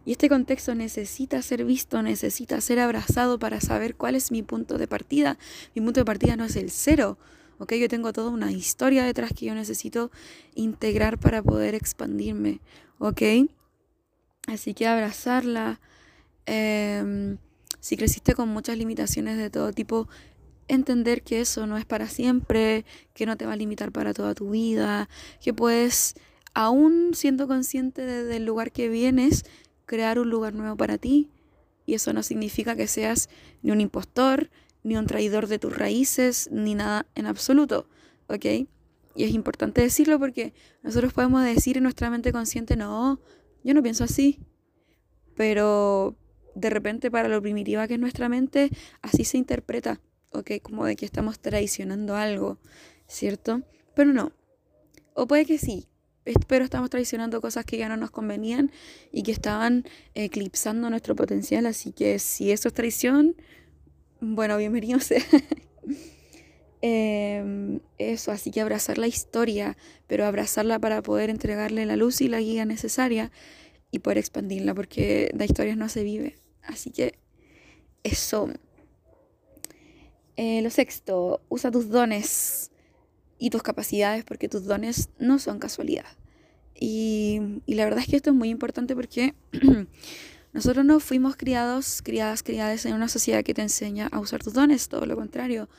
y 0.08 0.14
este 0.14 0.30
contexto 0.30 0.74
necesita 0.74 1.42
ser 1.42 1.66
visto, 1.66 2.02
necesita 2.02 2.62
ser 2.62 2.80
abrazado 2.80 3.40
para 3.40 3.60
saber 3.60 3.96
cuál 3.96 4.16
es 4.16 4.32
mi 4.32 4.42
punto 4.42 4.78
de 4.78 4.88
partida. 4.88 5.38
Mi 5.76 5.82
punto 5.82 6.00
de 6.00 6.06
partida 6.06 6.38
no 6.38 6.46
es 6.46 6.56
el 6.56 6.72
cero, 6.72 7.18
¿ok? 7.58 7.74
Yo 7.74 7.90
tengo 7.90 8.14
toda 8.14 8.30
una 8.30 8.54
historia 8.54 9.04
detrás 9.04 9.34
que 9.34 9.48
yo 9.48 9.54
necesito 9.54 10.10
integrar 10.56 11.20
para 11.20 11.44
poder 11.44 11.76
expandirme, 11.76 12.62
¿ok? 13.00 13.22
Así 14.48 14.74
que 14.74 14.88
abrazarla. 14.88 15.82
Em, 16.46 17.38
si 17.82 17.98
creciste 17.98 18.34
con 18.34 18.48
muchas 18.48 18.78
limitaciones 18.78 19.38
de 19.38 19.50
todo 19.50 19.74
tipo, 19.74 20.08
entender 20.70 21.22
que 21.22 21.42
eso 21.42 21.68
no 21.68 21.78
es 21.78 21.84
para 21.84 22.08
siempre, 22.08 22.86
que 23.14 23.26
no 23.26 23.36
te 23.36 23.46
va 23.46 23.52
a 23.52 23.58
limitar 23.58 23.92
para 23.92 24.14
toda 24.14 24.34
tu 24.36 24.52
vida, 24.52 25.10
que 25.42 25.54
puedes, 25.54 26.16
aún 26.54 27.12
siendo 27.14 27.46
consciente 27.46 28.06
del 28.06 28.46
lugar 28.46 28.72
que 28.72 28.88
vienes, 28.88 29.44
crear 29.88 30.20
un 30.20 30.30
lugar 30.30 30.54
nuevo 30.54 30.78
para 30.78 31.00
ti. 31.00 31.32
Y 31.88 31.96
eso 31.96 32.14
no 32.14 32.22
significa 32.22 32.76
que 32.76 32.86
seas 32.86 33.30
ni 33.64 33.72
un 33.72 33.82
impostor, 33.82 34.52
ni 34.84 34.98
un 34.98 35.08
traidor 35.08 35.48
de 35.48 35.58
tus 35.58 35.76
raíces, 35.76 36.50
ni 36.52 36.76
nada 36.76 37.08
en 37.16 37.26
absoluto. 37.26 37.90
¿Ok? 38.28 38.46
Y 39.16 39.24
es 39.24 39.32
importante 39.32 39.82
decirlo 39.82 40.20
porque 40.20 40.54
nosotros 40.84 41.12
podemos 41.14 41.44
decir 41.44 41.78
en 41.78 41.84
nuestra 41.84 42.12
mente 42.12 42.32
consciente, 42.32 42.76
no, 42.76 43.20
yo 43.64 43.74
no 43.74 43.82
pienso 43.82 44.04
así. 44.04 44.40
Pero 45.36 46.16
de 46.54 46.70
repente 46.70 47.10
para 47.10 47.30
lo 47.30 47.42
primitiva 47.42 47.88
que 47.88 47.96
es 47.96 48.00
nuestra 48.00 48.30
mente, 48.30 48.70
así 49.02 49.24
se 49.24 49.38
interpreta. 49.38 50.02
¿Ok? 50.32 50.52
Como 50.62 50.86
de 50.86 50.96
que 50.96 51.06
estamos 51.06 51.40
traicionando 51.40 52.16
algo, 52.16 52.60
¿cierto? 53.08 53.64
Pero 53.96 54.14
no. 54.14 54.34
O 55.14 55.26
puede 55.26 55.46
que 55.46 55.58
sí, 55.58 55.88
pero 56.48 56.66
estamos 56.66 56.90
traicionando 56.90 57.42
cosas 57.42 57.66
que 57.66 57.78
ya 57.78 57.90
no 57.90 57.98
nos 57.98 58.12
convenían 58.12 58.72
y 59.12 59.24
que 59.24 59.32
estaban 59.32 59.86
eclipsando 60.14 60.90
nuestro 60.90 61.16
potencial. 61.16 61.66
Así 61.66 61.92
que 61.92 62.20
si 62.20 62.52
eso 62.52 62.68
es 62.68 62.74
traición, 62.74 63.36
bueno, 64.20 64.58
bienvenido 64.58 65.00
sea. 65.02 65.24
Em, 66.82 67.80
eso, 67.98 68.32
así 68.32 68.52
que 68.52 68.62
abrazar 68.62 68.98
la 68.98 69.08
historia, 69.08 69.78
pero 70.06 70.26
abrazarla 70.26 70.80
para 70.80 71.02
poder 71.02 71.30
entregarle 71.30 71.86
la 71.86 71.96
luz 71.96 72.22
y 72.22 72.28
la 72.28 72.40
guía 72.40 72.66
necesaria 72.66 73.32
y 73.90 74.00
poder 74.00 74.20
expandirla, 74.20 74.76
porque 74.76 75.32
la 75.36 75.46
historia 75.46 75.76
no 75.76 75.90
se 75.90 76.04
vive. 76.04 76.38
Así 76.62 76.92
que 76.92 77.18
eso. 78.04 78.50
Eh, 80.36 80.62
lo 80.62 80.70
sexto, 80.70 81.42
usa 81.50 81.72
tus 81.72 81.90
dones 81.90 82.72
y 83.38 83.50
tus 83.50 83.64
capacidades 83.64 84.24
porque 84.24 84.50
tus 84.50 84.66
dones 84.66 85.10
no 85.20 85.40
son 85.40 85.60
casualidad. 85.60 86.06
Y, 86.80 87.62
la 87.66 87.86
verdad 87.86 88.00
es 88.00 88.08
que 88.08 88.16
esto 88.16 88.30
es 88.30 88.36
muy 88.36 88.50
importante 88.50 88.96
porque 88.96 89.34
nosotros 90.54 90.86
no 90.86 91.00
fuimos 91.00 91.36
criados, 91.36 92.02
criadas, 92.04 92.44
criadas 92.44 92.86
en 92.86 92.94
una 92.94 93.10
sociedad 93.10 93.44
que 93.44 93.54
te 93.54 93.62
enseña 93.62 94.08
a 94.08 94.20
usar 94.20 94.44
tus 94.44 94.54
dones, 94.54 94.88
todo 94.88 95.06
lo 95.06 95.16
contrario. 95.16 95.70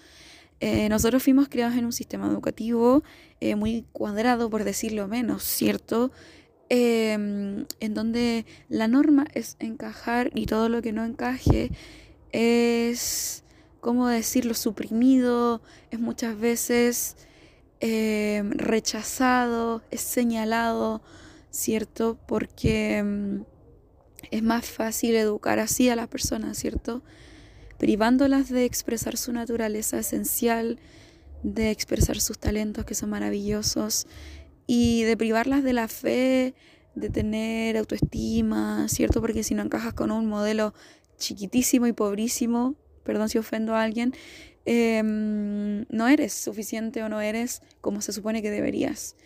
Eh, 0.60 0.88
nosotros 0.88 1.22
fuimos 1.22 1.48
criados 1.48 1.76
en 1.76 1.84
un 1.84 1.92
sistema 1.92 2.26
educativo 2.26 3.04
eh, 3.40 3.54
muy 3.54 3.84
cuadrado, 3.92 4.50
por 4.50 4.64
decirlo 4.64 5.06
menos, 5.06 5.44
¿cierto? 5.44 6.10
Em, 6.68 7.64
en 7.80 7.94
donde 7.94 8.44
la 8.68 8.88
norma 8.88 9.26
es 9.34 9.56
encajar 9.60 10.30
y 10.34 10.46
todo 10.46 10.68
lo 10.68 10.82
que 10.82 10.92
no 10.92 11.04
encaje 11.04 11.70
es, 12.32 13.44
¿cómo 13.80 14.08
decirlo?, 14.08 14.54
suprimido, 14.54 15.62
es 15.90 16.00
muchas 16.00 16.38
veces 16.38 17.16
Em, 17.80 18.50
rechazado, 18.50 19.82
es 19.92 20.00
señalado, 20.00 21.00
¿cierto? 21.50 22.18
Porque 22.26 22.98
em, 22.98 23.44
es 24.32 24.42
más 24.42 24.66
fácil 24.66 25.14
educar 25.14 25.60
así 25.60 25.88
a 25.88 25.94
las 25.94 26.08
personas, 26.08 26.58
¿cierto? 26.58 27.02
Privándolas 27.78 28.48
de 28.48 28.64
expresar 28.64 29.16
su 29.16 29.32
naturaleza 29.32 29.98
esencial, 30.00 30.80
de 31.44 31.70
expresar 31.70 32.20
sus 32.20 32.40
talentos 32.40 32.84
que 32.84 32.96
son 32.96 33.10
maravillosos 33.10 34.08
y 34.66 35.04
de 35.04 35.16
privarlas 35.16 35.62
de 35.62 35.72
la 35.72 35.86
fe, 35.86 36.54
de 36.96 37.10
tener 37.10 37.76
autoestima, 37.76 38.88
¿cierto? 38.88 39.20
Porque 39.20 39.44
si 39.44 39.54
no 39.54 39.62
encajas 39.62 39.94
con 39.94 40.10
un 40.10 40.26
modelo 40.26 40.74
chiquitísimo 41.16 41.86
y 41.86 41.92
pobrísimo, 41.92 42.74
perdón 43.04 43.28
si 43.28 43.38
ofendo 43.38 43.76
a 43.76 43.84
alguien, 43.84 44.14
Em, 44.70 45.86
no 45.88 46.08
eres 46.08 46.34
suficiente 46.34 47.02
o 47.02 47.08
no 47.08 47.22
eres 47.22 47.62
como 47.80 48.02
se 48.02 48.12
supone 48.12 48.42
que 48.42 48.50
deberías. 48.50 49.16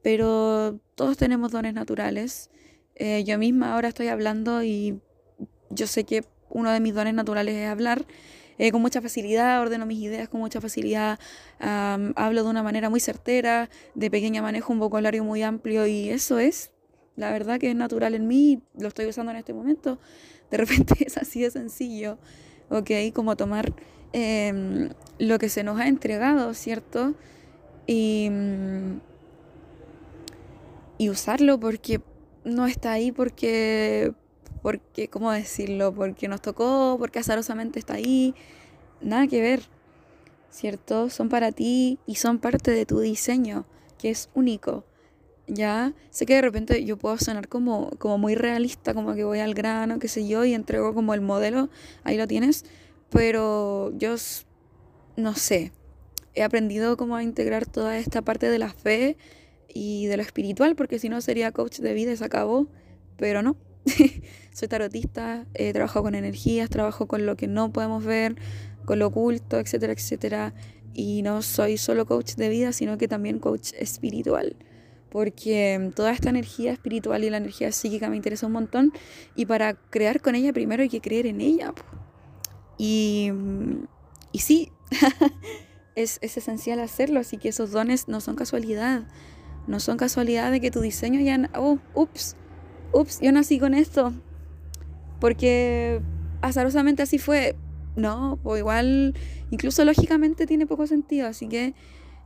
Pero 0.00 0.80
todos 0.94 1.18
tenemos 1.18 1.52
dones 1.52 1.74
naturales. 1.74 2.48
Eh, 2.94 3.22
yo 3.22 3.36
misma 3.36 3.74
ahora 3.74 3.88
estoy 3.88 4.08
hablando 4.08 4.62
y 4.62 4.98
yo 5.68 5.86
sé 5.86 6.04
que 6.04 6.24
uno 6.48 6.70
de 6.70 6.80
mis 6.80 6.94
dones 6.94 7.12
naturales 7.12 7.54
es 7.54 7.68
hablar. 7.68 8.06
Eh, 8.56 8.72
con 8.72 8.80
mucha 8.80 9.02
facilidad, 9.02 9.60
ordeno 9.60 9.84
mis 9.84 10.00
ideas 10.00 10.30
con 10.30 10.40
mucha 10.40 10.60
facilidad, 10.60 11.20
hablo 11.60 12.42
de 12.42 12.50
una 12.50 12.62
manera 12.62 12.88
muy 12.90 12.98
certera, 12.98 13.68
de 13.94 14.10
pequeña 14.10 14.42
manejo 14.42 14.72
un 14.72 14.80
vocabulario 14.80 15.22
muy 15.22 15.42
amplio 15.42 15.86
y 15.86 16.08
eso 16.08 16.40
es, 16.40 16.72
la 17.14 17.30
verdad 17.30 17.60
que 17.60 17.70
es 17.70 17.76
natural 17.76 18.14
en 18.14 18.26
mí, 18.26 18.62
lo 18.76 18.88
estoy 18.88 19.06
usando 19.06 19.30
en 19.32 19.38
este 19.38 19.52
momento. 19.52 20.00
De 20.50 20.56
repente 20.56 20.94
es 21.06 21.18
así 21.18 21.42
de 21.42 21.50
sencillo, 21.50 22.18
¿ok? 22.70 22.90
Como 23.14 23.36
tomar 23.36 23.74
Em, 24.12 24.90
lo 25.18 25.38
que 25.38 25.48
se 25.48 25.62
nos 25.64 25.78
ha 25.80 25.88
entregado, 25.88 26.54
¿cierto? 26.54 27.14
Y, 27.86 28.30
y 30.96 31.10
usarlo 31.10 31.58
porque 31.60 32.00
no 32.44 32.66
está 32.66 32.92
ahí 32.92 33.12
porque, 33.12 34.12
porque, 34.62 35.08
¿cómo 35.08 35.30
decirlo? 35.32 35.94
Porque 35.94 36.28
nos 36.28 36.40
tocó, 36.40 36.96
porque 36.98 37.18
azarosamente 37.18 37.78
está 37.78 37.94
ahí. 37.94 38.34
Nada 39.00 39.26
que 39.26 39.40
ver, 39.40 39.62
¿cierto? 40.50 41.10
Son 41.10 41.28
para 41.28 41.52
ti 41.52 41.98
y 42.06 42.16
son 42.16 42.38
parte 42.38 42.70
de 42.70 42.86
tu 42.86 43.00
diseño, 43.00 43.66
que 43.98 44.10
es 44.10 44.30
único. 44.34 44.84
Ya 45.46 45.94
sé 46.10 46.26
que 46.26 46.34
de 46.34 46.42
repente 46.42 46.84
yo 46.84 46.96
puedo 46.98 47.16
sonar 47.18 47.48
como, 47.48 47.90
como 47.98 48.18
muy 48.18 48.34
realista, 48.34 48.92
como 48.92 49.14
que 49.14 49.24
voy 49.24 49.38
al 49.40 49.54
grano, 49.54 49.98
qué 49.98 50.08
sé 50.08 50.26
yo, 50.28 50.44
y 50.44 50.52
entrego 50.52 50.94
como 50.94 51.14
el 51.14 51.22
modelo, 51.22 51.70
ahí 52.04 52.18
lo 52.18 52.26
tienes, 52.26 52.66
pero 53.10 53.92
yo 53.96 54.14
no 55.16 55.34
sé, 55.34 55.72
he 56.34 56.42
aprendido 56.42 56.96
cómo 56.96 57.20
integrar 57.20 57.66
toda 57.66 57.98
esta 57.98 58.22
parte 58.22 58.48
de 58.50 58.58
la 58.58 58.72
fe 58.72 59.16
y 59.68 60.06
de 60.06 60.16
lo 60.16 60.22
espiritual, 60.22 60.76
porque 60.76 60.98
si 60.98 61.08
no 61.08 61.20
sería 61.20 61.52
coach 61.52 61.78
de 61.78 61.94
vida 61.94 62.14
se 62.16 62.24
acabó, 62.24 62.68
pero 63.16 63.42
no. 63.42 63.56
Soy 64.52 64.68
tarotista, 64.68 65.46
he 65.54 65.72
trabajado 65.72 66.04
con 66.04 66.14
energías, 66.14 66.70
trabajo 66.70 67.06
con 67.06 67.26
lo 67.26 67.36
que 67.36 67.46
no 67.46 67.72
podemos 67.72 68.04
ver, 68.04 68.36
con 68.84 68.98
lo 68.98 69.08
oculto, 69.08 69.58
etcétera, 69.58 69.92
etcétera. 69.92 70.54
Y 70.94 71.22
no 71.22 71.42
soy 71.42 71.76
solo 71.76 72.06
coach 72.06 72.34
de 72.34 72.48
vida, 72.48 72.72
sino 72.72 72.98
que 72.98 73.06
también 73.06 73.38
coach 73.38 73.72
espiritual. 73.78 74.56
Porque 75.10 75.92
toda 75.94 76.12
esta 76.12 76.30
energía 76.30 76.72
espiritual 76.72 77.22
y 77.22 77.30
la 77.30 77.36
energía 77.36 77.70
psíquica 77.70 78.10
me 78.10 78.16
interesa 78.16 78.46
un 78.46 78.52
montón. 78.52 78.92
Y 79.36 79.46
para 79.46 79.74
crear 79.74 80.20
con 80.20 80.34
ella 80.34 80.52
primero 80.52 80.82
hay 80.82 80.88
que 80.88 81.00
creer 81.00 81.26
en 81.26 81.40
ella. 81.40 81.72
Y, 82.78 83.32
y 84.32 84.38
sí, 84.38 84.72
es, 85.94 86.18
esencial 86.22 86.80
hacerlo, 86.80 87.20
así 87.20 87.36
que 87.36 87.48
esos 87.48 87.72
dones 87.72 88.08
no 88.08 88.20
son 88.20 88.36
casualidad. 88.36 89.02
No 89.66 89.80
son 89.80 89.98
casualidad 89.98 90.50
de 90.50 90.60
que 90.60 90.70
tu 90.70 90.80
diseño 90.80 91.20
ya... 91.20 91.50
Oh, 91.54 91.78
ups, 91.94 92.36
ups, 92.92 93.20
yo 93.20 93.32
nací 93.32 93.58
con 93.58 93.74
esto. 93.74 94.14
Porque 95.20 96.00
azarosamente 96.40 97.02
así 97.02 97.18
fue. 97.18 97.56
No, 97.96 98.38
o 98.44 98.56
igual, 98.56 99.14
incluso 99.50 99.84
lógicamente 99.84 100.46
tiene 100.46 100.66
poco 100.66 100.86
sentido. 100.86 101.26
Así 101.26 101.48
que 101.48 101.74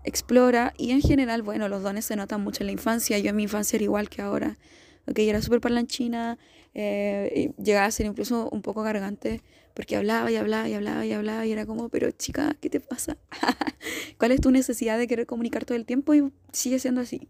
explora 0.05 0.75
y 0.77 0.91
en 0.91 1.01
general, 1.01 1.43
bueno, 1.43 1.69
los 1.69 1.83
dones 1.83 2.05
se 2.05 2.15
notan 2.15 2.43
mucho 2.43 2.63
en 2.63 2.67
la 2.67 2.73
infancia. 2.73 3.19
Yo 3.19 3.31
en 3.31 3.37
mi 3.37 3.45
infancia 3.45 3.77
era 3.77 3.85
igual 3.85 4.09
que 4.09 4.23
ahora. 4.23 4.59
Ok, 5.07 5.19
yo 5.19 5.31
era 5.31 5.43
súper 5.43 5.61
parlanchina, 5.61 6.39
eh, 6.75 7.53
llegaba 7.63 7.87
a 7.87 7.91
ser 7.91 8.07
incluso 8.07 8.49
un 8.51 8.63
poco 8.63 8.83
gargante 8.83 9.43
porque 9.75 9.97
hablaba 9.97 10.31
y 10.31 10.37
hablaba 10.37 10.69
y 10.69 10.75
hablaba 10.75 11.07
y 11.07 11.13
hablaba 11.13 11.47
y 11.47 11.53
era 11.53 11.67
como, 11.67 11.89
pero 11.89 12.11
chica, 12.11 12.57
¿qué 12.61 12.71
te 12.71 12.81
pasa? 12.81 13.17
¿Cuál 14.19 14.33
es 14.33 14.41
tu 14.41 14.51
necesidad 14.51 14.99
de 14.99 15.07
querer 15.07 15.27
comunicar 15.27 15.65
todo 15.65 15.77
el 15.77 15.87
tiempo? 15.87 16.15
Y 16.15 16.31
sigue 16.53 16.79
siendo 16.79 17.01
así. 17.01 17.29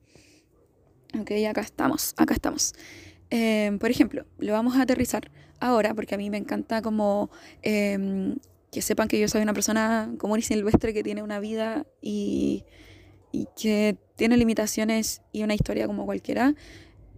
Ok, 1.18 1.30
acá 1.48 1.60
estamos, 1.60 2.14
acá 2.16 2.34
estamos. 2.34 2.74
Em, 3.30 3.78
por 3.78 3.90
ejemplo, 3.90 4.26
lo 4.38 4.52
vamos 4.52 4.76
a 4.76 4.82
aterrizar 4.82 5.30
ahora 5.60 5.94
porque 5.94 6.14
a 6.14 6.18
mí 6.18 6.30
me 6.30 6.38
encanta 6.38 6.82
como 6.82 7.30
em, 7.62 8.36
que 8.70 8.82
sepan 8.82 9.08
que 9.08 9.20
yo 9.20 9.28
soy 9.28 9.42
una 9.42 9.54
persona 9.54 10.12
común 10.18 10.38
y 10.38 10.42
silvestre 10.42 10.92
que 10.92 11.02
tiene 11.02 11.22
una 11.22 11.38
vida 11.38 11.86
y, 12.00 12.64
y 13.30 13.46
que 13.56 13.96
tiene 14.16 14.36
limitaciones 14.36 15.22
y 15.32 15.42
una 15.44 15.54
historia 15.54 15.86
como 15.86 16.06
cualquiera. 16.06 16.54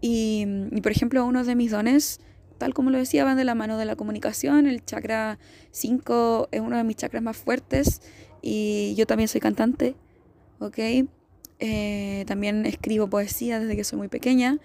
Y, 0.06 0.44
por 0.82 0.92
ejemplo, 0.92 1.24
uno 1.24 1.44
de 1.44 1.54
mis 1.54 1.70
dones, 1.70 2.20
tal 2.58 2.74
como 2.74 2.90
lo 2.90 2.98
decía, 2.98 3.24
van 3.24 3.38
de 3.38 3.44
la 3.44 3.54
mano 3.54 3.78
de 3.78 3.86
la 3.86 3.96
comunicación. 3.96 4.66
El 4.66 4.84
chakra 4.84 5.38
5 5.70 6.50
es 6.52 6.60
uno 6.60 6.76
de 6.76 6.84
mis 6.84 6.96
chakras 6.96 7.22
más 7.22 7.38
fuertes 7.38 8.02
y 8.42 8.94
yo 8.98 9.06
también 9.06 9.28
soy 9.28 9.40
cantante, 9.40 9.96
¿ok? 10.58 10.78
Eh, 11.58 12.24
también 12.26 12.66
escribo 12.66 13.08
poesía 13.08 13.58
desde 13.58 13.76
que 13.76 13.84
soy 13.84 13.96
muy 13.96 14.08
pequeña. 14.08 14.58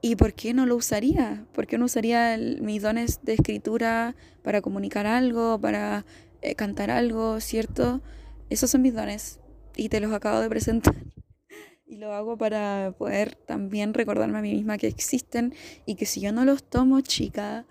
¿Y 0.00 0.16
por 0.16 0.32
qué 0.32 0.54
no 0.54 0.64
lo 0.64 0.76
usaría? 0.76 1.44
¿Por 1.52 1.66
qué 1.66 1.76
no 1.76 1.84
usaría 1.84 2.38
mis 2.62 2.80
dones 2.80 3.20
de 3.24 3.34
escritura 3.34 4.16
para 4.42 4.62
comunicar 4.62 5.06
algo, 5.06 5.60
para 5.60 6.06
eh, 6.40 6.54
cantar 6.54 6.90
algo, 6.90 7.40
¿cierto? 7.40 8.00
Esos 8.48 8.70
son 8.70 8.80
mis 8.80 8.94
dones 8.94 9.38
y 9.76 9.90
te 9.90 10.00
los 10.00 10.14
acabo 10.14 10.40
de 10.40 10.48
presentar. 10.48 10.94
Y 11.86 11.96
lo 11.96 12.12
hago 12.12 12.36
para 12.36 12.92
poder 12.98 13.36
también 13.36 13.94
recordarme 13.94 14.38
a 14.38 14.42
mí 14.42 14.52
misma 14.54 14.76
que 14.76 14.88
existen 14.88 15.54
y 15.86 15.94
que 15.94 16.04
si 16.04 16.20
yo 16.20 16.32
no 16.32 16.44
los 16.44 16.64
tomo, 16.64 17.00
chica, 17.00 17.64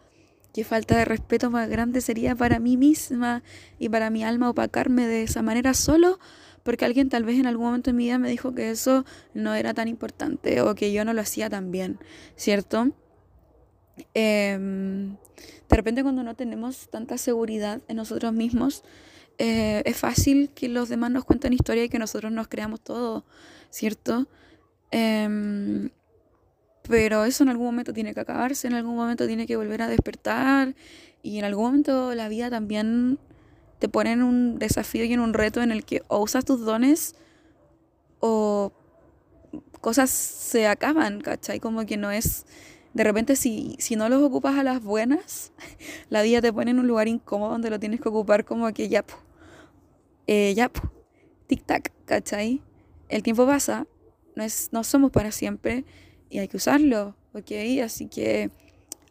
qué 0.53 0.63
falta 0.63 0.97
de 0.97 1.03
respeto 1.03 1.51
más 1.51 1.69
grande 1.69 1.99
sería 1.99 2.33
para 2.33 2.59
mí 2.59 2.77
misma 2.77 3.43
y 3.77 3.89
para 3.89 4.09
mi 4.09 4.23
alma 4.23 4.49
opacarme 4.49 5.05
de 5.05 5.23
esa 5.23 5.41
manera 5.41 5.73
solo 5.73 6.17
porque 6.65 6.83
alguien 6.83 7.09
tal 7.09 7.23
vez 7.23 7.37
en 7.39 7.45
algún 7.45 7.67
momento 7.67 7.91
de 7.91 7.93
mi 7.93 8.05
vida 8.05 8.17
me 8.17 8.27
dijo 8.27 8.55
que 8.55 8.71
eso 8.71 9.05
no 9.35 9.53
era 9.53 9.75
tan 9.75 9.87
importante 9.87 10.61
o 10.61 10.73
que 10.73 10.91
yo 10.91 11.05
no 11.05 11.13
lo 11.13 11.21
hacía 11.21 11.47
tan 11.47 11.71
bien, 11.71 11.99
¿cierto? 12.35 12.89
Em, 14.15 15.15
de 15.69 15.75
repente 15.75 16.01
cuando 16.01 16.23
no 16.23 16.35
tenemos 16.35 16.89
tanta 16.89 17.19
seguridad 17.19 17.83
en 17.87 17.97
nosotros 17.97 18.33
mismos, 18.33 18.83
eh, 19.37 19.83
es 19.85 19.95
fácil 19.95 20.49
que 20.55 20.67
los 20.67 20.89
demás 20.89 21.11
nos 21.11 21.23
cuenten 21.23 21.53
historia 21.53 21.83
y 21.83 21.89
que 21.89 21.99
nosotros 21.99 22.31
nos 22.31 22.47
creamos 22.47 22.81
todo, 22.81 23.25
¿cierto? 23.75 24.27
Em, 24.91 25.89
pero 26.87 27.25
eso 27.25 27.43
en 27.43 27.49
algún 27.49 27.65
momento 27.65 27.91
tiene 27.91 28.13
que 28.13 28.21
acabarse, 28.21 28.67
en 28.67 28.73
algún 28.73 28.95
momento 28.95 29.27
tiene 29.27 29.45
que 29.45 29.57
volver 29.57 29.81
a 29.81 29.89
despertar 29.89 30.75
y 31.21 31.39
en 31.39 31.43
algún 31.43 31.65
momento 31.65 32.15
la 32.15 32.29
vida 32.29 32.49
también 32.49 33.19
te 33.79 33.89
pone 33.89 34.13
en 34.13 34.23
un 34.23 34.59
desafío 34.59 35.03
y 35.03 35.11
en 35.11 35.19
un 35.19 35.33
reto 35.33 35.61
en 35.61 35.73
el 35.73 35.83
que 35.83 36.03
o 36.07 36.19
usas 36.19 36.45
tus 36.45 36.61
dones 36.61 37.15
o 38.21 38.71
cosas 39.81 40.09
se 40.09 40.67
acaban, 40.67 41.19
¿cachai? 41.19 41.59
Como 41.59 41.85
que 41.85 41.97
no 41.97 42.11
es... 42.11 42.45
De 42.93 43.03
repente 43.03 43.35
si, 43.35 43.75
si 43.79 43.97
no 43.97 44.07
los 44.07 44.23
ocupas 44.23 44.57
a 44.57 44.63
las 44.63 44.81
buenas, 44.81 45.51
la 46.09 46.21
vida 46.21 46.39
te 46.39 46.53
pone 46.53 46.71
en 46.71 46.79
un 46.79 46.87
lugar 46.87 47.09
incómodo 47.09 47.51
donde 47.51 47.69
lo 47.69 47.79
tienes 47.79 47.99
que 47.99 48.07
ocupar 48.07 48.45
como 48.45 48.71
que 48.73 48.87
ya, 48.87 49.03
eh, 50.27 50.53
ya, 50.55 50.71
tic-tac, 51.49 51.91
¿cachai? 52.05 52.61
El 53.09 53.23
tiempo 53.23 53.45
pasa, 53.45 53.87
no, 54.35 54.43
es, 54.43 54.69
no 54.71 54.83
somos 54.83 55.11
para 55.11 55.31
siempre 55.31 55.85
y 56.29 56.39
hay 56.39 56.47
que 56.47 56.57
usarlo, 56.57 57.15
¿ok? 57.33 57.51
Así 57.83 58.07
que 58.07 58.49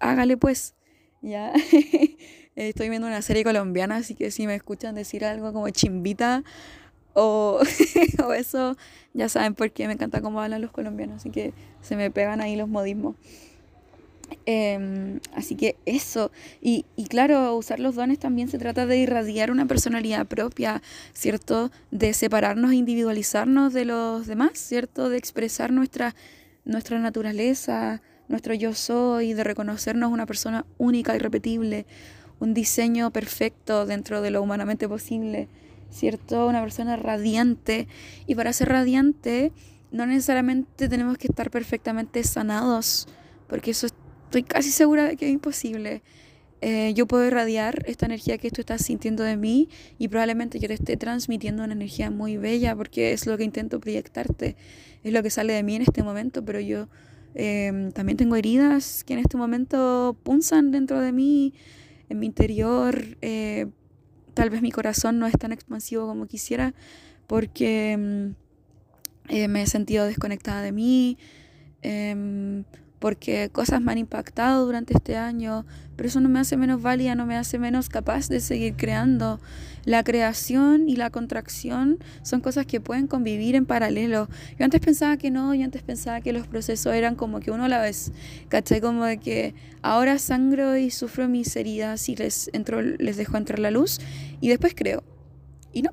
hágale 0.00 0.36
pues, 0.36 0.74
¿ya? 1.22 1.52
Estoy 2.56 2.88
viendo 2.88 3.06
una 3.06 3.22
serie 3.22 3.44
colombiana, 3.44 3.96
así 3.96 4.14
que 4.14 4.30
si 4.30 4.46
me 4.46 4.54
escuchan 4.54 4.94
decir 4.94 5.24
algo 5.24 5.52
como 5.52 5.68
chimbita 5.70 6.44
o, 7.14 7.60
o 8.24 8.32
eso, 8.32 8.76
ya 9.12 9.28
saben 9.28 9.54
por 9.54 9.70
qué 9.72 9.86
me 9.86 9.94
encanta 9.94 10.20
cómo 10.20 10.40
hablan 10.40 10.62
los 10.62 10.70
colombianos, 10.70 11.16
así 11.16 11.30
que 11.30 11.52
se 11.80 11.96
me 11.96 12.10
pegan 12.10 12.40
ahí 12.40 12.56
los 12.56 12.68
modismos. 12.68 13.16
Em, 14.46 15.20
así 15.34 15.54
que 15.54 15.76
eso, 15.86 16.30
y, 16.60 16.84
y, 16.96 17.06
claro, 17.06 17.56
usar 17.56 17.80
los 17.80 17.94
dones 17.94 18.18
también 18.18 18.48
se 18.48 18.58
trata 18.58 18.84
de 18.84 18.98
irradiar 18.98 19.50
una 19.50 19.66
personalidad 19.66 20.26
propia, 20.26 20.82
¿cierto? 21.14 21.70
De 21.90 22.12
separarnos 22.12 22.72
e 22.72 22.76
individualizarnos 22.76 23.72
de 23.72 23.86
los 23.86 24.26
demás, 24.26 24.58
¿cierto? 24.58 25.08
De 25.08 25.16
expresar 25.16 25.72
nuestra, 25.72 26.14
nuestra 26.66 26.98
naturaleza, 26.98 28.02
nuestro 28.28 28.52
yo 28.52 28.74
soy, 28.74 29.32
de 29.32 29.44
reconocernos 29.44 30.12
una 30.12 30.26
persona 30.26 30.66
única, 30.76 31.16
irrepetible, 31.16 31.86
un 32.40 32.52
diseño 32.52 33.10
perfecto 33.10 33.86
dentro 33.86 34.20
de 34.20 34.30
lo 34.30 34.42
humanamente 34.42 34.88
posible, 34.88 35.48
¿cierto? 35.90 36.46
Una 36.46 36.60
persona 36.60 36.96
radiante. 36.96 37.88
Y 38.26 38.34
para 38.34 38.52
ser 38.52 38.68
radiante, 38.68 39.52
no 39.90 40.04
necesariamente 40.04 40.88
tenemos 40.88 41.16
que 41.16 41.28
estar 41.28 41.50
perfectamente 41.50 42.22
sanados, 42.24 43.08
porque 43.48 43.70
eso 43.70 43.86
es 43.86 43.94
estoy 44.34 44.42
casi 44.42 44.72
segura 44.72 45.04
de 45.04 45.16
que 45.16 45.26
es 45.26 45.32
imposible. 45.32 46.02
Eh, 46.60 46.92
yo 46.94 47.06
puedo 47.06 47.24
irradiar 47.24 47.84
esta 47.86 48.06
energía 48.06 48.36
que 48.36 48.50
tú 48.50 48.62
estás 48.62 48.84
sintiendo 48.84 49.22
de 49.22 49.36
mí 49.36 49.68
y 49.96 50.08
probablemente 50.08 50.58
yo 50.58 50.66
te 50.66 50.74
esté 50.74 50.96
transmitiendo 50.96 51.62
una 51.62 51.74
energía 51.74 52.10
muy 52.10 52.36
bella 52.36 52.74
porque 52.74 53.12
es 53.12 53.26
lo 53.26 53.36
que 53.36 53.44
intento 53.44 53.78
proyectarte, 53.78 54.56
es 55.04 55.12
lo 55.12 55.22
que 55.22 55.30
sale 55.30 55.52
de 55.52 55.62
mí 55.62 55.76
en 55.76 55.82
este 55.82 56.02
momento, 56.02 56.44
pero 56.44 56.58
yo 56.58 56.88
em, 57.36 57.92
también 57.92 58.16
tengo 58.16 58.34
heridas 58.34 59.04
que 59.04 59.12
en 59.12 59.20
este 59.20 59.36
momento 59.36 60.16
punzan 60.24 60.72
dentro 60.72 61.00
de 61.00 61.12
mí, 61.12 61.54
en 62.08 62.18
mi 62.18 62.26
interior. 62.26 63.16
Eh, 63.22 63.66
tal 64.32 64.50
vez 64.50 64.62
mi 64.62 64.72
corazón 64.72 65.20
no 65.20 65.28
es 65.28 65.38
tan 65.38 65.52
expansivo 65.52 66.08
como 66.08 66.26
quisiera 66.26 66.74
porque 67.28 67.92
em, 67.92 68.34
eh, 69.28 69.46
me 69.46 69.62
he 69.62 69.66
sentido 69.68 70.06
desconectada 70.06 70.60
de 70.62 70.72
mí 70.72 71.18
em, 71.82 72.64
porque 73.04 73.50
cosas 73.52 73.82
me 73.82 73.92
han 73.92 73.98
impactado 73.98 74.64
durante 74.64 74.94
este 74.94 75.18
año, 75.18 75.66
pero 75.94 76.08
eso 76.08 76.22
no 76.22 76.30
me 76.30 76.40
hace 76.40 76.56
menos 76.56 76.80
válida, 76.80 77.14
no 77.14 77.26
me 77.26 77.36
hace 77.36 77.58
menos 77.58 77.90
capaz 77.90 78.30
de 78.30 78.40
seguir 78.40 78.76
creando. 78.76 79.40
La 79.84 80.02
creación 80.02 80.88
y 80.88 80.96
la 80.96 81.10
contracción 81.10 81.98
son 82.22 82.40
cosas 82.40 82.64
que 82.64 82.80
pueden 82.80 83.06
convivir 83.06 83.56
en 83.56 83.66
paralelo. 83.66 84.30
Yo 84.58 84.64
antes 84.64 84.80
pensaba 84.80 85.18
que 85.18 85.30
no, 85.30 85.54
yo 85.54 85.64
antes 85.66 85.82
pensaba 85.82 86.22
que 86.22 86.32
los 86.32 86.46
procesos 86.46 86.94
eran 86.94 87.14
como 87.14 87.40
que 87.40 87.50
uno 87.50 87.64
a 87.64 87.68
la 87.68 87.82
vez, 87.82 88.10
¿cachai? 88.48 88.80
Como 88.80 89.04
de 89.04 89.18
que 89.18 89.54
ahora 89.82 90.18
sangro 90.18 90.74
y 90.78 90.90
sufro 90.90 91.28
mis 91.28 91.54
heridas 91.56 92.08
y 92.08 92.16
les, 92.16 92.48
entro, 92.54 92.80
les 92.80 93.18
dejo 93.18 93.36
entrar 93.36 93.58
la 93.58 93.70
luz 93.70 93.98
y 94.40 94.48
después 94.48 94.72
creo. 94.74 95.04
Y 95.74 95.82
no, 95.82 95.90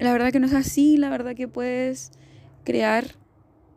la 0.00 0.12
verdad 0.12 0.32
que 0.32 0.40
no 0.40 0.48
es 0.48 0.54
así, 0.54 0.96
la 0.96 1.10
verdad 1.10 1.36
que 1.36 1.46
puedes 1.46 2.10
crear 2.64 3.04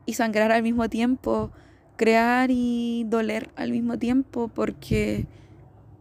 y 0.07 0.15
sangrar 0.15 0.51
al 0.51 0.63
mismo 0.63 0.89
tiempo 0.89 1.51
crear 1.95 2.49
y 2.51 3.05
doler 3.07 3.49
al 3.55 3.71
mismo 3.71 3.97
tiempo 3.97 4.47
porque 4.47 5.25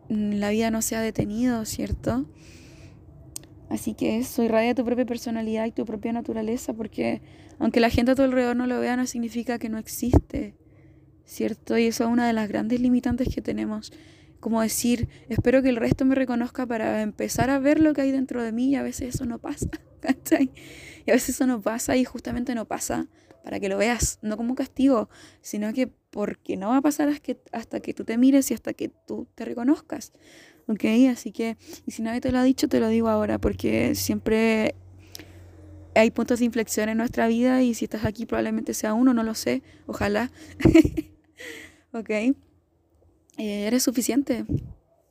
mm, 0.08 0.34
la 0.34 0.50
vida 0.50 0.70
no 0.70 0.82
se 0.82 0.96
ha 0.96 1.00
detenido, 1.00 1.64
¿cierto? 1.64 2.26
Así 3.68 3.94
que 3.94 4.18
eso, 4.18 4.42
irradia 4.42 4.74
tu 4.74 4.84
propia 4.84 5.06
personalidad 5.06 5.64
y 5.66 5.72
tu 5.72 5.86
propia 5.86 6.12
naturaleza 6.12 6.74
porque 6.74 7.22
aunque 7.58 7.80
la 7.80 7.90
gente 7.90 8.12
a 8.12 8.14
tu 8.14 8.22
alrededor 8.22 8.56
no 8.56 8.66
lo 8.66 8.80
vea 8.80 8.96
no 8.96 9.06
significa 9.06 9.58
que 9.58 9.68
no 9.68 9.78
existe, 9.78 10.54
¿cierto? 11.24 11.78
Y 11.78 11.86
eso 11.86 12.04
es 12.04 12.10
una 12.10 12.26
de 12.26 12.32
las 12.32 12.48
grandes 12.48 12.80
limitantes 12.80 13.34
que 13.34 13.40
tenemos. 13.40 13.92
Como 14.40 14.60
decir, 14.60 15.08
espero 15.28 15.62
que 15.62 15.68
el 15.68 15.76
resto 15.76 16.04
me 16.04 16.16
reconozca 16.16 16.66
para 16.66 17.00
empezar 17.02 17.48
a 17.48 17.60
ver 17.60 17.80
lo 17.80 17.94
que 17.94 18.00
hay 18.00 18.10
dentro 18.10 18.42
de 18.42 18.50
mí 18.52 18.70
y 18.70 18.74
a 18.74 18.82
veces 18.82 19.14
eso 19.14 19.24
no 19.24 19.38
pasa, 19.38 19.70
¿cachai? 20.00 20.50
Y 21.06 21.10
a 21.10 21.14
veces 21.14 21.36
eso 21.36 21.46
no 21.46 21.60
pasa 21.60 21.96
y 21.96 22.04
justamente 22.04 22.54
no 22.54 22.64
pasa 22.64 23.06
para 23.42 23.60
que 23.60 23.68
lo 23.68 23.76
veas, 23.76 24.18
no 24.22 24.36
como 24.36 24.50
un 24.50 24.56
castigo, 24.56 25.08
sino 25.40 25.72
que 25.72 25.86
porque 25.86 26.56
no 26.56 26.68
va 26.68 26.78
a 26.78 26.82
pasar 26.82 27.08
hasta 27.52 27.80
que, 27.80 27.94
tú 27.94 28.04
te 28.04 28.18
mires 28.18 28.50
y 28.50 28.54
hasta 28.54 28.74
que 28.74 28.88
tú 28.88 29.26
te 29.34 29.44
reconozcas. 29.44 30.12
¿Ok? 30.68 30.84
Así 31.10 31.32
que, 31.32 31.56
y 31.86 31.90
si 31.90 32.02
nadie 32.02 32.20
te 32.20 32.30
lo 32.30 32.38
ha 32.38 32.44
dicho, 32.44 32.68
te 32.68 32.80
lo 32.80 32.88
digo 32.88 33.08
ahora, 33.08 33.38
porque 33.38 33.94
siempre 33.94 34.74
hay 35.94 36.10
puntos 36.10 36.38
de 36.38 36.44
inflexión 36.44 36.88
en 36.88 36.98
nuestra 36.98 37.26
vida 37.26 37.62
y 37.62 37.74
si 37.74 37.86
estás 37.86 38.04
aquí 38.04 38.26
probablemente 38.26 38.74
sea 38.74 38.94
uno, 38.94 39.14
no 39.14 39.22
lo 39.22 39.34
sé, 39.34 39.62
ojalá. 39.86 40.30
¿Ok? 41.92 42.10
Eh, 42.10 42.34
eres 43.38 43.82
suficiente. 43.82 44.44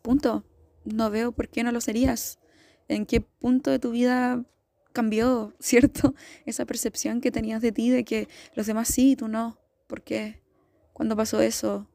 Punto. 0.01 0.45
No 0.85 1.09
veo 1.09 1.31
por 1.31 1.49
qué 1.49 1.63
no 1.63 1.71
lo 1.71 1.81
serías. 1.81 2.39
¿En 2.87 3.05
qué 3.05 3.21
punto 3.21 3.71
de 3.71 3.79
tu 3.79 3.91
vida 3.91 4.43
cambió, 4.91 5.53
¿cierto? 5.59 6.13
Esa 6.45 6.65
percepción 6.65 7.21
que 7.21 7.31
tenías 7.31 7.61
de 7.61 7.71
ti, 7.71 7.89
de 7.89 8.03
que 8.03 8.27
los 8.55 8.67
demás 8.67 8.87
sí 8.87 9.15
tú 9.15 9.27
no. 9.27 9.57
¿Por 9.87 10.01
qué? 10.01 10.41
¿Cuándo 10.93 11.15
pasó 11.15 11.41
eso? 11.41 11.87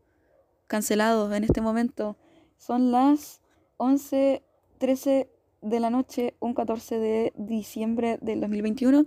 Cancelado 0.67 1.33
en 1.35 1.45
este 1.45 1.61
momento. 1.61 2.17
Son 2.59 2.91
las 2.91 3.41
11, 3.77 4.43
13 4.79 5.31
de 5.63 5.81
la 5.81 5.91
noche, 5.91 6.35
un 6.41 6.55
14 6.55 6.99
de 6.99 7.33
diciembre 7.37 8.19
del 8.21 8.41
2021. 8.41 9.05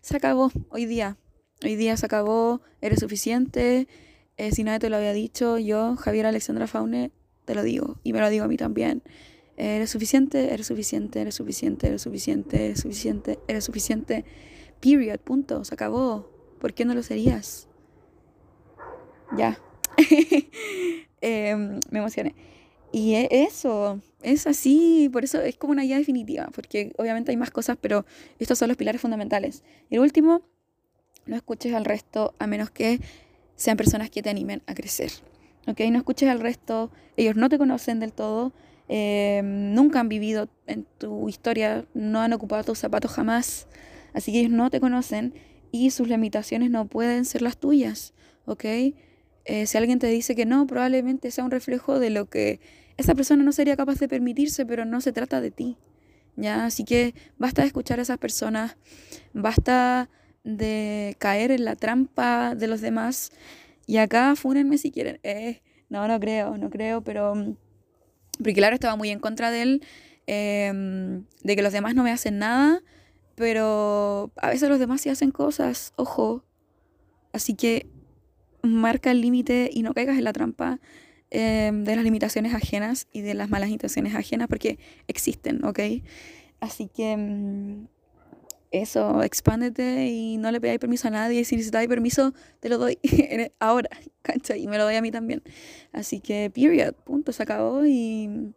Se 0.00 0.16
acabó 0.16 0.50
hoy 0.70 0.86
día. 0.86 1.16
Hoy 1.62 1.76
día 1.76 1.96
se 1.96 2.06
acabó, 2.06 2.62
eres 2.80 3.00
suficiente. 3.00 3.86
Eh, 4.36 4.52
si 4.52 4.64
nadie 4.64 4.78
te 4.78 4.90
lo 4.90 4.96
había 4.96 5.12
dicho, 5.12 5.58
yo, 5.58 5.96
Javier 5.96 6.26
Alexandra 6.26 6.66
Faune, 6.66 7.10
te 7.44 7.54
lo 7.54 7.62
digo. 7.62 7.98
Y 8.02 8.12
me 8.12 8.20
lo 8.20 8.30
digo 8.30 8.44
a 8.44 8.48
mí 8.48 8.56
también. 8.56 9.02
Eres 9.60 9.90
suficiente, 9.90 10.54
eres 10.54 10.66
suficiente, 10.66 11.20
eres 11.20 11.34
suficiente, 11.34 11.86
eres 11.88 12.00
suficiente, 12.00 12.64
eres 12.64 12.80
suficiente, 12.80 13.38
eres 13.46 13.64
suficiente. 13.64 14.24
Period, 14.80 15.18
punto, 15.20 15.64
se 15.64 15.74
acabó. 15.74 16.30
¿Por 16.58 16.72
qué 16.72 16.86
no 16.86 16.94
lo 16.94 17.02
serías? 17.02 17.68
Ya. 19.36 19.58
Em, 21.20 21.78
me 21.90 21.98
emocioné. 21.98 22.34
Y 22.90 23.16
e, 23.16 23.28
eso, 23.30 24.00
es 24.22 24.46
así, 24.46 25.10
por 25.12 25.24
eso 25.24 25.42
es 25.42 25.58
como 25.58 25.72
una 25.72 25.82
guía 25.82 25.98
definitiva, 25.98 26.48
porque 26.54 26.94
obviamente 26.96 27.30
hay 27.30 27.36
más 27.36 27.50
cosas, 27.50 27.76
pero 27.78 28.06
estos 28.38 28.58
son 28.58 28.68
los 28.68 28.78
pilares 28.78 29.02
fundamentales. 29.02 29.62
Y 29.90 29.96
el 29.96 30.00
último, 30.00 30.40
no 31.26 31.36
escuches 31.36 31.74
al 31.74 31.84
resto 31.84 32.34
a 32.38 32.46
menos 32.46 32.70
que 32.70 32.98
sean 33.56 33.76
personas 33.76 34.08
que 34.08 34.22
te 34.22 34.30
animen 34.30 34.62
a 34.66 34.72
crecer. 34.74 35.12
¿Ok? 35.66 35.80
No 35.90 35.98
escuches 35.98 36.30
al 36.30 36.40
resto, 36.40 36.90
ellos 37.18 37.36
no 37.36 37.50
te 37.50 37.58
conocen 37.58 38.00
del 38.00 38.14
todo, 38.14 38.54
em, 38.90 39.72
nunca 39.72 40.00
han 40.00 40.08
vivido 40.08 40.48
en 40.66 40.84
tu 40.98 41.28
historia, 41.28 41.86
no 41.94 42.20
han 42.20 42.32
ocupado 42.32 42.64
tus 42.64 42.78
zapatos 42.78 43.12
jamás, 43.12 43.68
así 44.14 44.32
que 44.32 44.40
ellos 44.40 44.52
no 44.52 44.68
te 44.68 44.80
conocen 44.80 45.32
y 45.70 45.90
sus 45.90 46.08
limitaciones 46.08 46.70
no 46.70 46.86
pueden 46.86 47.24
ser 47.24 47.42
las 47.42 47.56
tuyas. 47.56 48.12
¿Ok? 48.46 48.64
Eh, 48.64 49.66
si 49.66 49.78
alguien 49.78 49.98
te 49.98 50.08
dice 50.08 50.34
que 50.34 50.44
no, 50.44 50.66
probablemente 50.66 51.30
sea 51.30 51.44
un 51.44 51.50
reflejo 51.50 52.00
de 52.00 52.10
lo 52.10 52.28
que 52.28 52.60
esa 52.96 53.14
persona 53.14 53.42
no 53.44 53.52
sería 53.52 53.76
capaz 53.76 53.98
de 53.98 54.08
permitirse, 54.08 54.66
pero 54.66 54.84
no 54.84 55.00
se 55.00 55.12
trata 55.12 55.40
de 55.40 55.50
ti. 55.50 55.76
¿ya? 56.36 56.66
Así 56.66 56.84
que 56.84 57.14
basta 57.38 57.62
de 57.62 57.68
escuchar 57.68 57.98
a 57.98 58.02
esas 58.02 58.18
personas, 58.18 58.76
basta 59.32 60.10
de 60.44 61.16
caer 61.18 61.50
en 61.52 61.64
la 61.64 61.76
trampa 61.76 62.54
de 62.54 62.66
los 62.66 62.80
demás. 62.80 63.30
Y 63.86 63.98
acá 63.98 64.34
fúnenme 64.36 64.78
si 64.78 64.90
quieren. 64.90 65.20
Eh, 65.22 65.62
no, 65.88 66.06
no 66.08 66.18
creo, 66.20 66.56
no 66.56 66.70
creo, 66.70 67.02
pero... 67.02 67.56
Porque 68.40 68.54
claro, 68.54 68.74
estaba 68.74 68.96
muy 68.96 69.10
en 69.10 69.20
contra 69.20 69.50
de 69.50 69.62
él, 69.62 69.82
em, 70.26 71.24
de 71.42 71.56
que 71.56 71.62
los 71.62 71.72
demás 71.72 71.94
no 71.94 72.02
me 72.02 72.10
hacen 72.10 72.38
nada, 72.38 72.82
pero 73.34 74.32
a 74.36 74.48
veces 74.48 74.68
los 74.68 74.78
demás 74.78 75.00
sí 75.00 75.08
hacen 75.08 75.30
cosas, 75.30 75.92
ojo. 75.96 76.44
Así 77.32 77.54
que 77.54 77.86
marca 78.62 79.10
el 79.10 79.20
límite 79.20 79.70
y 79.72 79.82
no 79.82 79.94
caigas 79.94 80.18
en 80.18 80.24
la 80.24 80.32
trampa 80.32 80.80
em, 81.30 81.84
de 81.84 81.94
las 81.96 82.04
limitaciones 82.04 82.54
ajenas 82.54 83.06
y 83.12 83.20
de 83.20 83.34
las 83.34 83.50
malas 83.50 83.70
intenciones 83.70 84.14
ajenas 84.14 84.48
porque 84.48 84.78
existen, 85.06 85.64
¿ok? 85.64 85.78
Así 86.60 86.88
que 86.88 87.16
mm, 87.16 87.86
eso, 88.70 89.22
expándete 89.22 90.06
y 90.06 90.36
no 90.36 90.50
le 90.52 90.60
pedáis 90.60 90.78
permiso 90.78 91.08
a 91.08 91.10
nadie. 91.10 91.44
Si 91.44 91.56
necesitáis 91.56 91.88
permiso, 91.88 92.32
te 92.60 92.68
lo 92.68 92.78
doy 92.78 92.98
ahora, 93.58 93.90
cancha, 94.22 94.56
y 94.56 94.66
me 94.66 94.78
lo 94.78 94.84
doy 94.84 94.96
a 94.96 95.02
mí 95.02 95.10
también. 95.10 95.42
Así 95.92 96.20
que, 96.20 96.50
period, 96.54 96.94
punto, 97.04 97.32
se 97.32 97.42
acabó 97.42 97.84
y, 97.84 98.52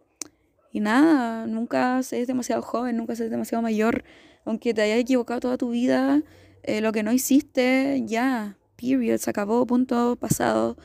y 0.72 0.80
nada, 0.80 1.48
nunca 1.48 2.04
seas 2.04 2.28
demasiado 2.28 2.62
joven, 2.62 2.98
nunca 2.98 3.16
seas 3.16 3.30
demasiado 3.30 3.62
mayor. 3.62 4.04
Aunque 4.46 4.74
te 4.74 4.82
hayas 4.82 5.00
equivocado 5.00 5.40
toda 5.40 5.58
tu 5.58 5.70
vida, 5.72 6.22
eh, 6.64 6.82
lo 6.82 6.92
que 6.92 7.04
no 7.04 7.12
hiciste, 7.12 8.04
ya, 8.06 8.58
period, 8.76 9.18
se 9.18 9.30
acabó, 9.30 9.66
punto, 9.66 10.18
pasado. 10.18 10.78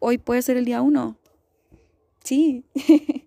Hoy 0.00 0.18
puede 0.18 0.42
ser 0.42 0.56
el 0.56 0.64
día 0.64 0.82
uno. 0.82 1.16
Sí. 2.22 2.64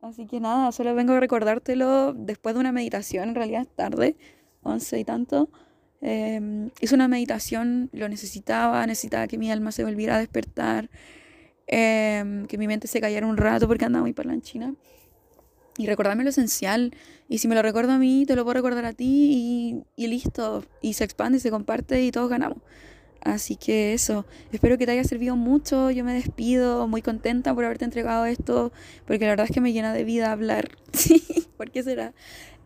Así 0.00 0.26
que 0.26 0.38
nada, 0.38 0.70
solo 0.72 0.94
vengo 0.94 1.14
a 1.14 1.20
recordártelo 1.20 2.12
después 2.12 2.54
de 2.54 2.60
una 2.60 2.72
meditación, 2.72 3.30
en 3.30 3.34
realidad 3.34 3.62
es 3.62 3.74
tarde, 3.74 4.16
once 4.64 4.98
y 4.98 5.04
tanto. 5.04 5.48
Eh, 6.00 6.68
hice 6.80 6.94
una 6.94 7.08
meditación, 7.08 7.88
lo 7.92 8.08
necesitaba, 8.08 8.86
necesitaba 8.86 9.26
que 9.26 9.38
mi 9.38 9.50
alma 9.50 9.72
se 9.72 9.84
volviera 9.84 10.16
a 10.16 10.18
despertar, 10.18 10.90
em, 11.66 12.46
que 12.46 12.58
mi 12.58 12.66
mente 12.66 12.88
se 12.88 13.00
cayera 13.00 13.26
un 13.26 13.36
rato 13.36 13.66
porque 13.68 13.84
andaba 13.84 14.02
muy 14.02 14.12
parlanchina. 14.12 14.74
Y 15.76 15.86
recordarme 15.86 16.22
lo 16.24 16.30
esencial. 16.30 16.94
Y 17.28 17.38
si 17.38 17.48
me 17.48 17.54
lo 17.54 17.62
recuerdo 17.62 17.92
a 17.92 17.98
mí, 17.98 18.24
te 18.26 18.36
lo 18.36 18.44
puedo 18.44 18.54
recordar 18.54 18.84
a 18.84 18.92
ti 18.92 19.84
y, 19.96 20.04
y 20.04 20.06
listo. 20.08 20.64
Y 20.82 20.92
se 20.92 21.04
expande 21.04 21.40
se 21.40 21.50
comparte 21.50 22.04
y 22.04 22.12
todos 22.12 22.30
ganamos. 22.30 22.58
Así 23.22 23.56
que 23.56 23.94
eso, 23.94 24.26
espero 24.52 24.76
que 24.76 24.84
te 24.84 24.92
haya 24.92 25.04
servido 25.04 25.34
mucho. 25.34 25.90
Yo 25.90 26.04
me 26.04 26.12
despido 26.12 26.86
muy 26.86 27.00
contenta 27.00 27.54
por 27.54 27.64
haberte 27.64 27.86
entregado 27.86 28.26
esto, 28.26 28.70
porque 29.06 29.24
la 29.24 29.30
verdad 29.30 29.46
es 29.48 29.52
que 29.52 29.62
me 29.62 29.72
llena 29.72 29.94
de 29.94 30.04
vida 30.04 30.30
hablar. 30.30 30.68
¿por 31.56 31.70
qué 31.70 31.82
será? 31.82 32.12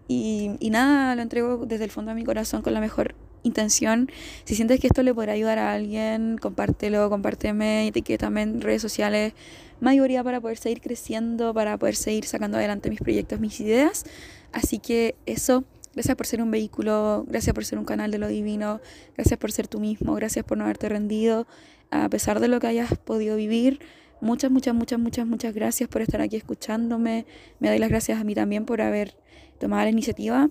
Y, 0.08 0.52
y 0.58 0.70
nada, 0.70 1.14
lo 1.14 1.22
entrego 1.22 1.66
desde 1.66 1.84
el 1.84 1.90
fondo 1.90 2.10
de 2.10 2.14
mi 2.16 2.24
corazón 2.24 2.62
con 2.62 2.74
la 2.74 2.80
mejor 2.80 3.14
intención. 3.42 4.10
Si 4.44 4.54
sientes 4.54 4.80
que 4.80 4.86
esto 4.86 5.02
le 5.02 5.14
podrá 5.14 5.32
ayudar 5.32 5.58
a 5.58 5.72
alguien, 5.72 6.38
compártelo, 6.38 7.10
compárteme, 7.10 7.88
etiquétame 7.88 8.42
en 8.42 8.60
redes 8.60 8.82
sociales. 8.82 9.34
Mayoría 9.80 10.24
para 10.24 10.40
poder 10.40 10.58
seguir 10.58 10.80
creciendo, 10.80 11.54
para 11.54 11.76
poder 11.78 11.94
seguir 11.94 12.24
sacando 12.24 12.56
adelante 12.58 12.90
mis 12.90 13.00
proyectos, 13.00 13.40
mis 13.40 13.60
ideas. 13.60 14.04
Así 14.52 14.78
que 14.78 15.14
eso. 15.26 15.64
Gracias 15.94 16.16
por 16.16 16.26
ser 16.26 16.42
un 16.42 16.50
vehículo, 16.52 17.24
gracias 17.26 17.54
por 17.54 17.64
ser 17.64 17.76
un 17.76 17.84
canal 17.84 18.12
de 18.12 18.18
lo 18.18 18.28
divino, 18.28 18.80
gracias 19.16 19.36
por 19.36 19.50
ser 19.50 19.66
tú 19.66 19.80
mismo, 19.80 20.14
gracias 20.14 20.44
por 20.44 20.56
no 20.56 20.62
haberte 20.62 20.88
rendido, 20.88 21.48
a 21.90 22.08
pesar 22.08 22.38
de 22.38 22.46
lo 22.46 22.60
que 22.60 22.68
hayas 22.68 22.96
podido 22.98 23.34
vivir. 23.34 23.80
Muchas, 24.20 24.50
muchas, 24.50 24.74
muchas, 24.74 24.98
muchas, 24.98 25.26
muchas 25.26 25.54
gracias 25.54 25.88
por 25.88 26.02
estar 26.02 26.20
aquí 26.20 26.36
escuchándome. 26.36 27.26
Me 27.60 27.68
doy 27.68 27.78
las 27.78 27.88
gracias 27.88 28.20
a 28.20 28.24
mí 28.24 28.34
también 28.34 28.64
por 28.64 28.80
haber 28.80 29.16
tomado 29.58 29.84
la 29.84 29.90
iniciativa. 29.90 30.50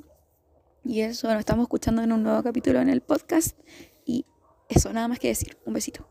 Y 0.84 1.02
eso, 1.02 1.28
nos 1.28 1.40
estamos 1.40 1.64
escuchando 1.64 2.02
en 2.02 2.14
un 2.14 2.24
nuevo 2.24 2.42
capítulo 2.44 2.80
en 2.80 2.90
el 2.90 3.02
podcast. 3.02 3.60
Y 4.06 4.26
eso, 4.70 4.94
nada 4.94 5.08
más 5.10 5.20
que 5.20 5.28
decir. 5.28 5.58
Un 5.66 5.74
besito. 5.74 6.08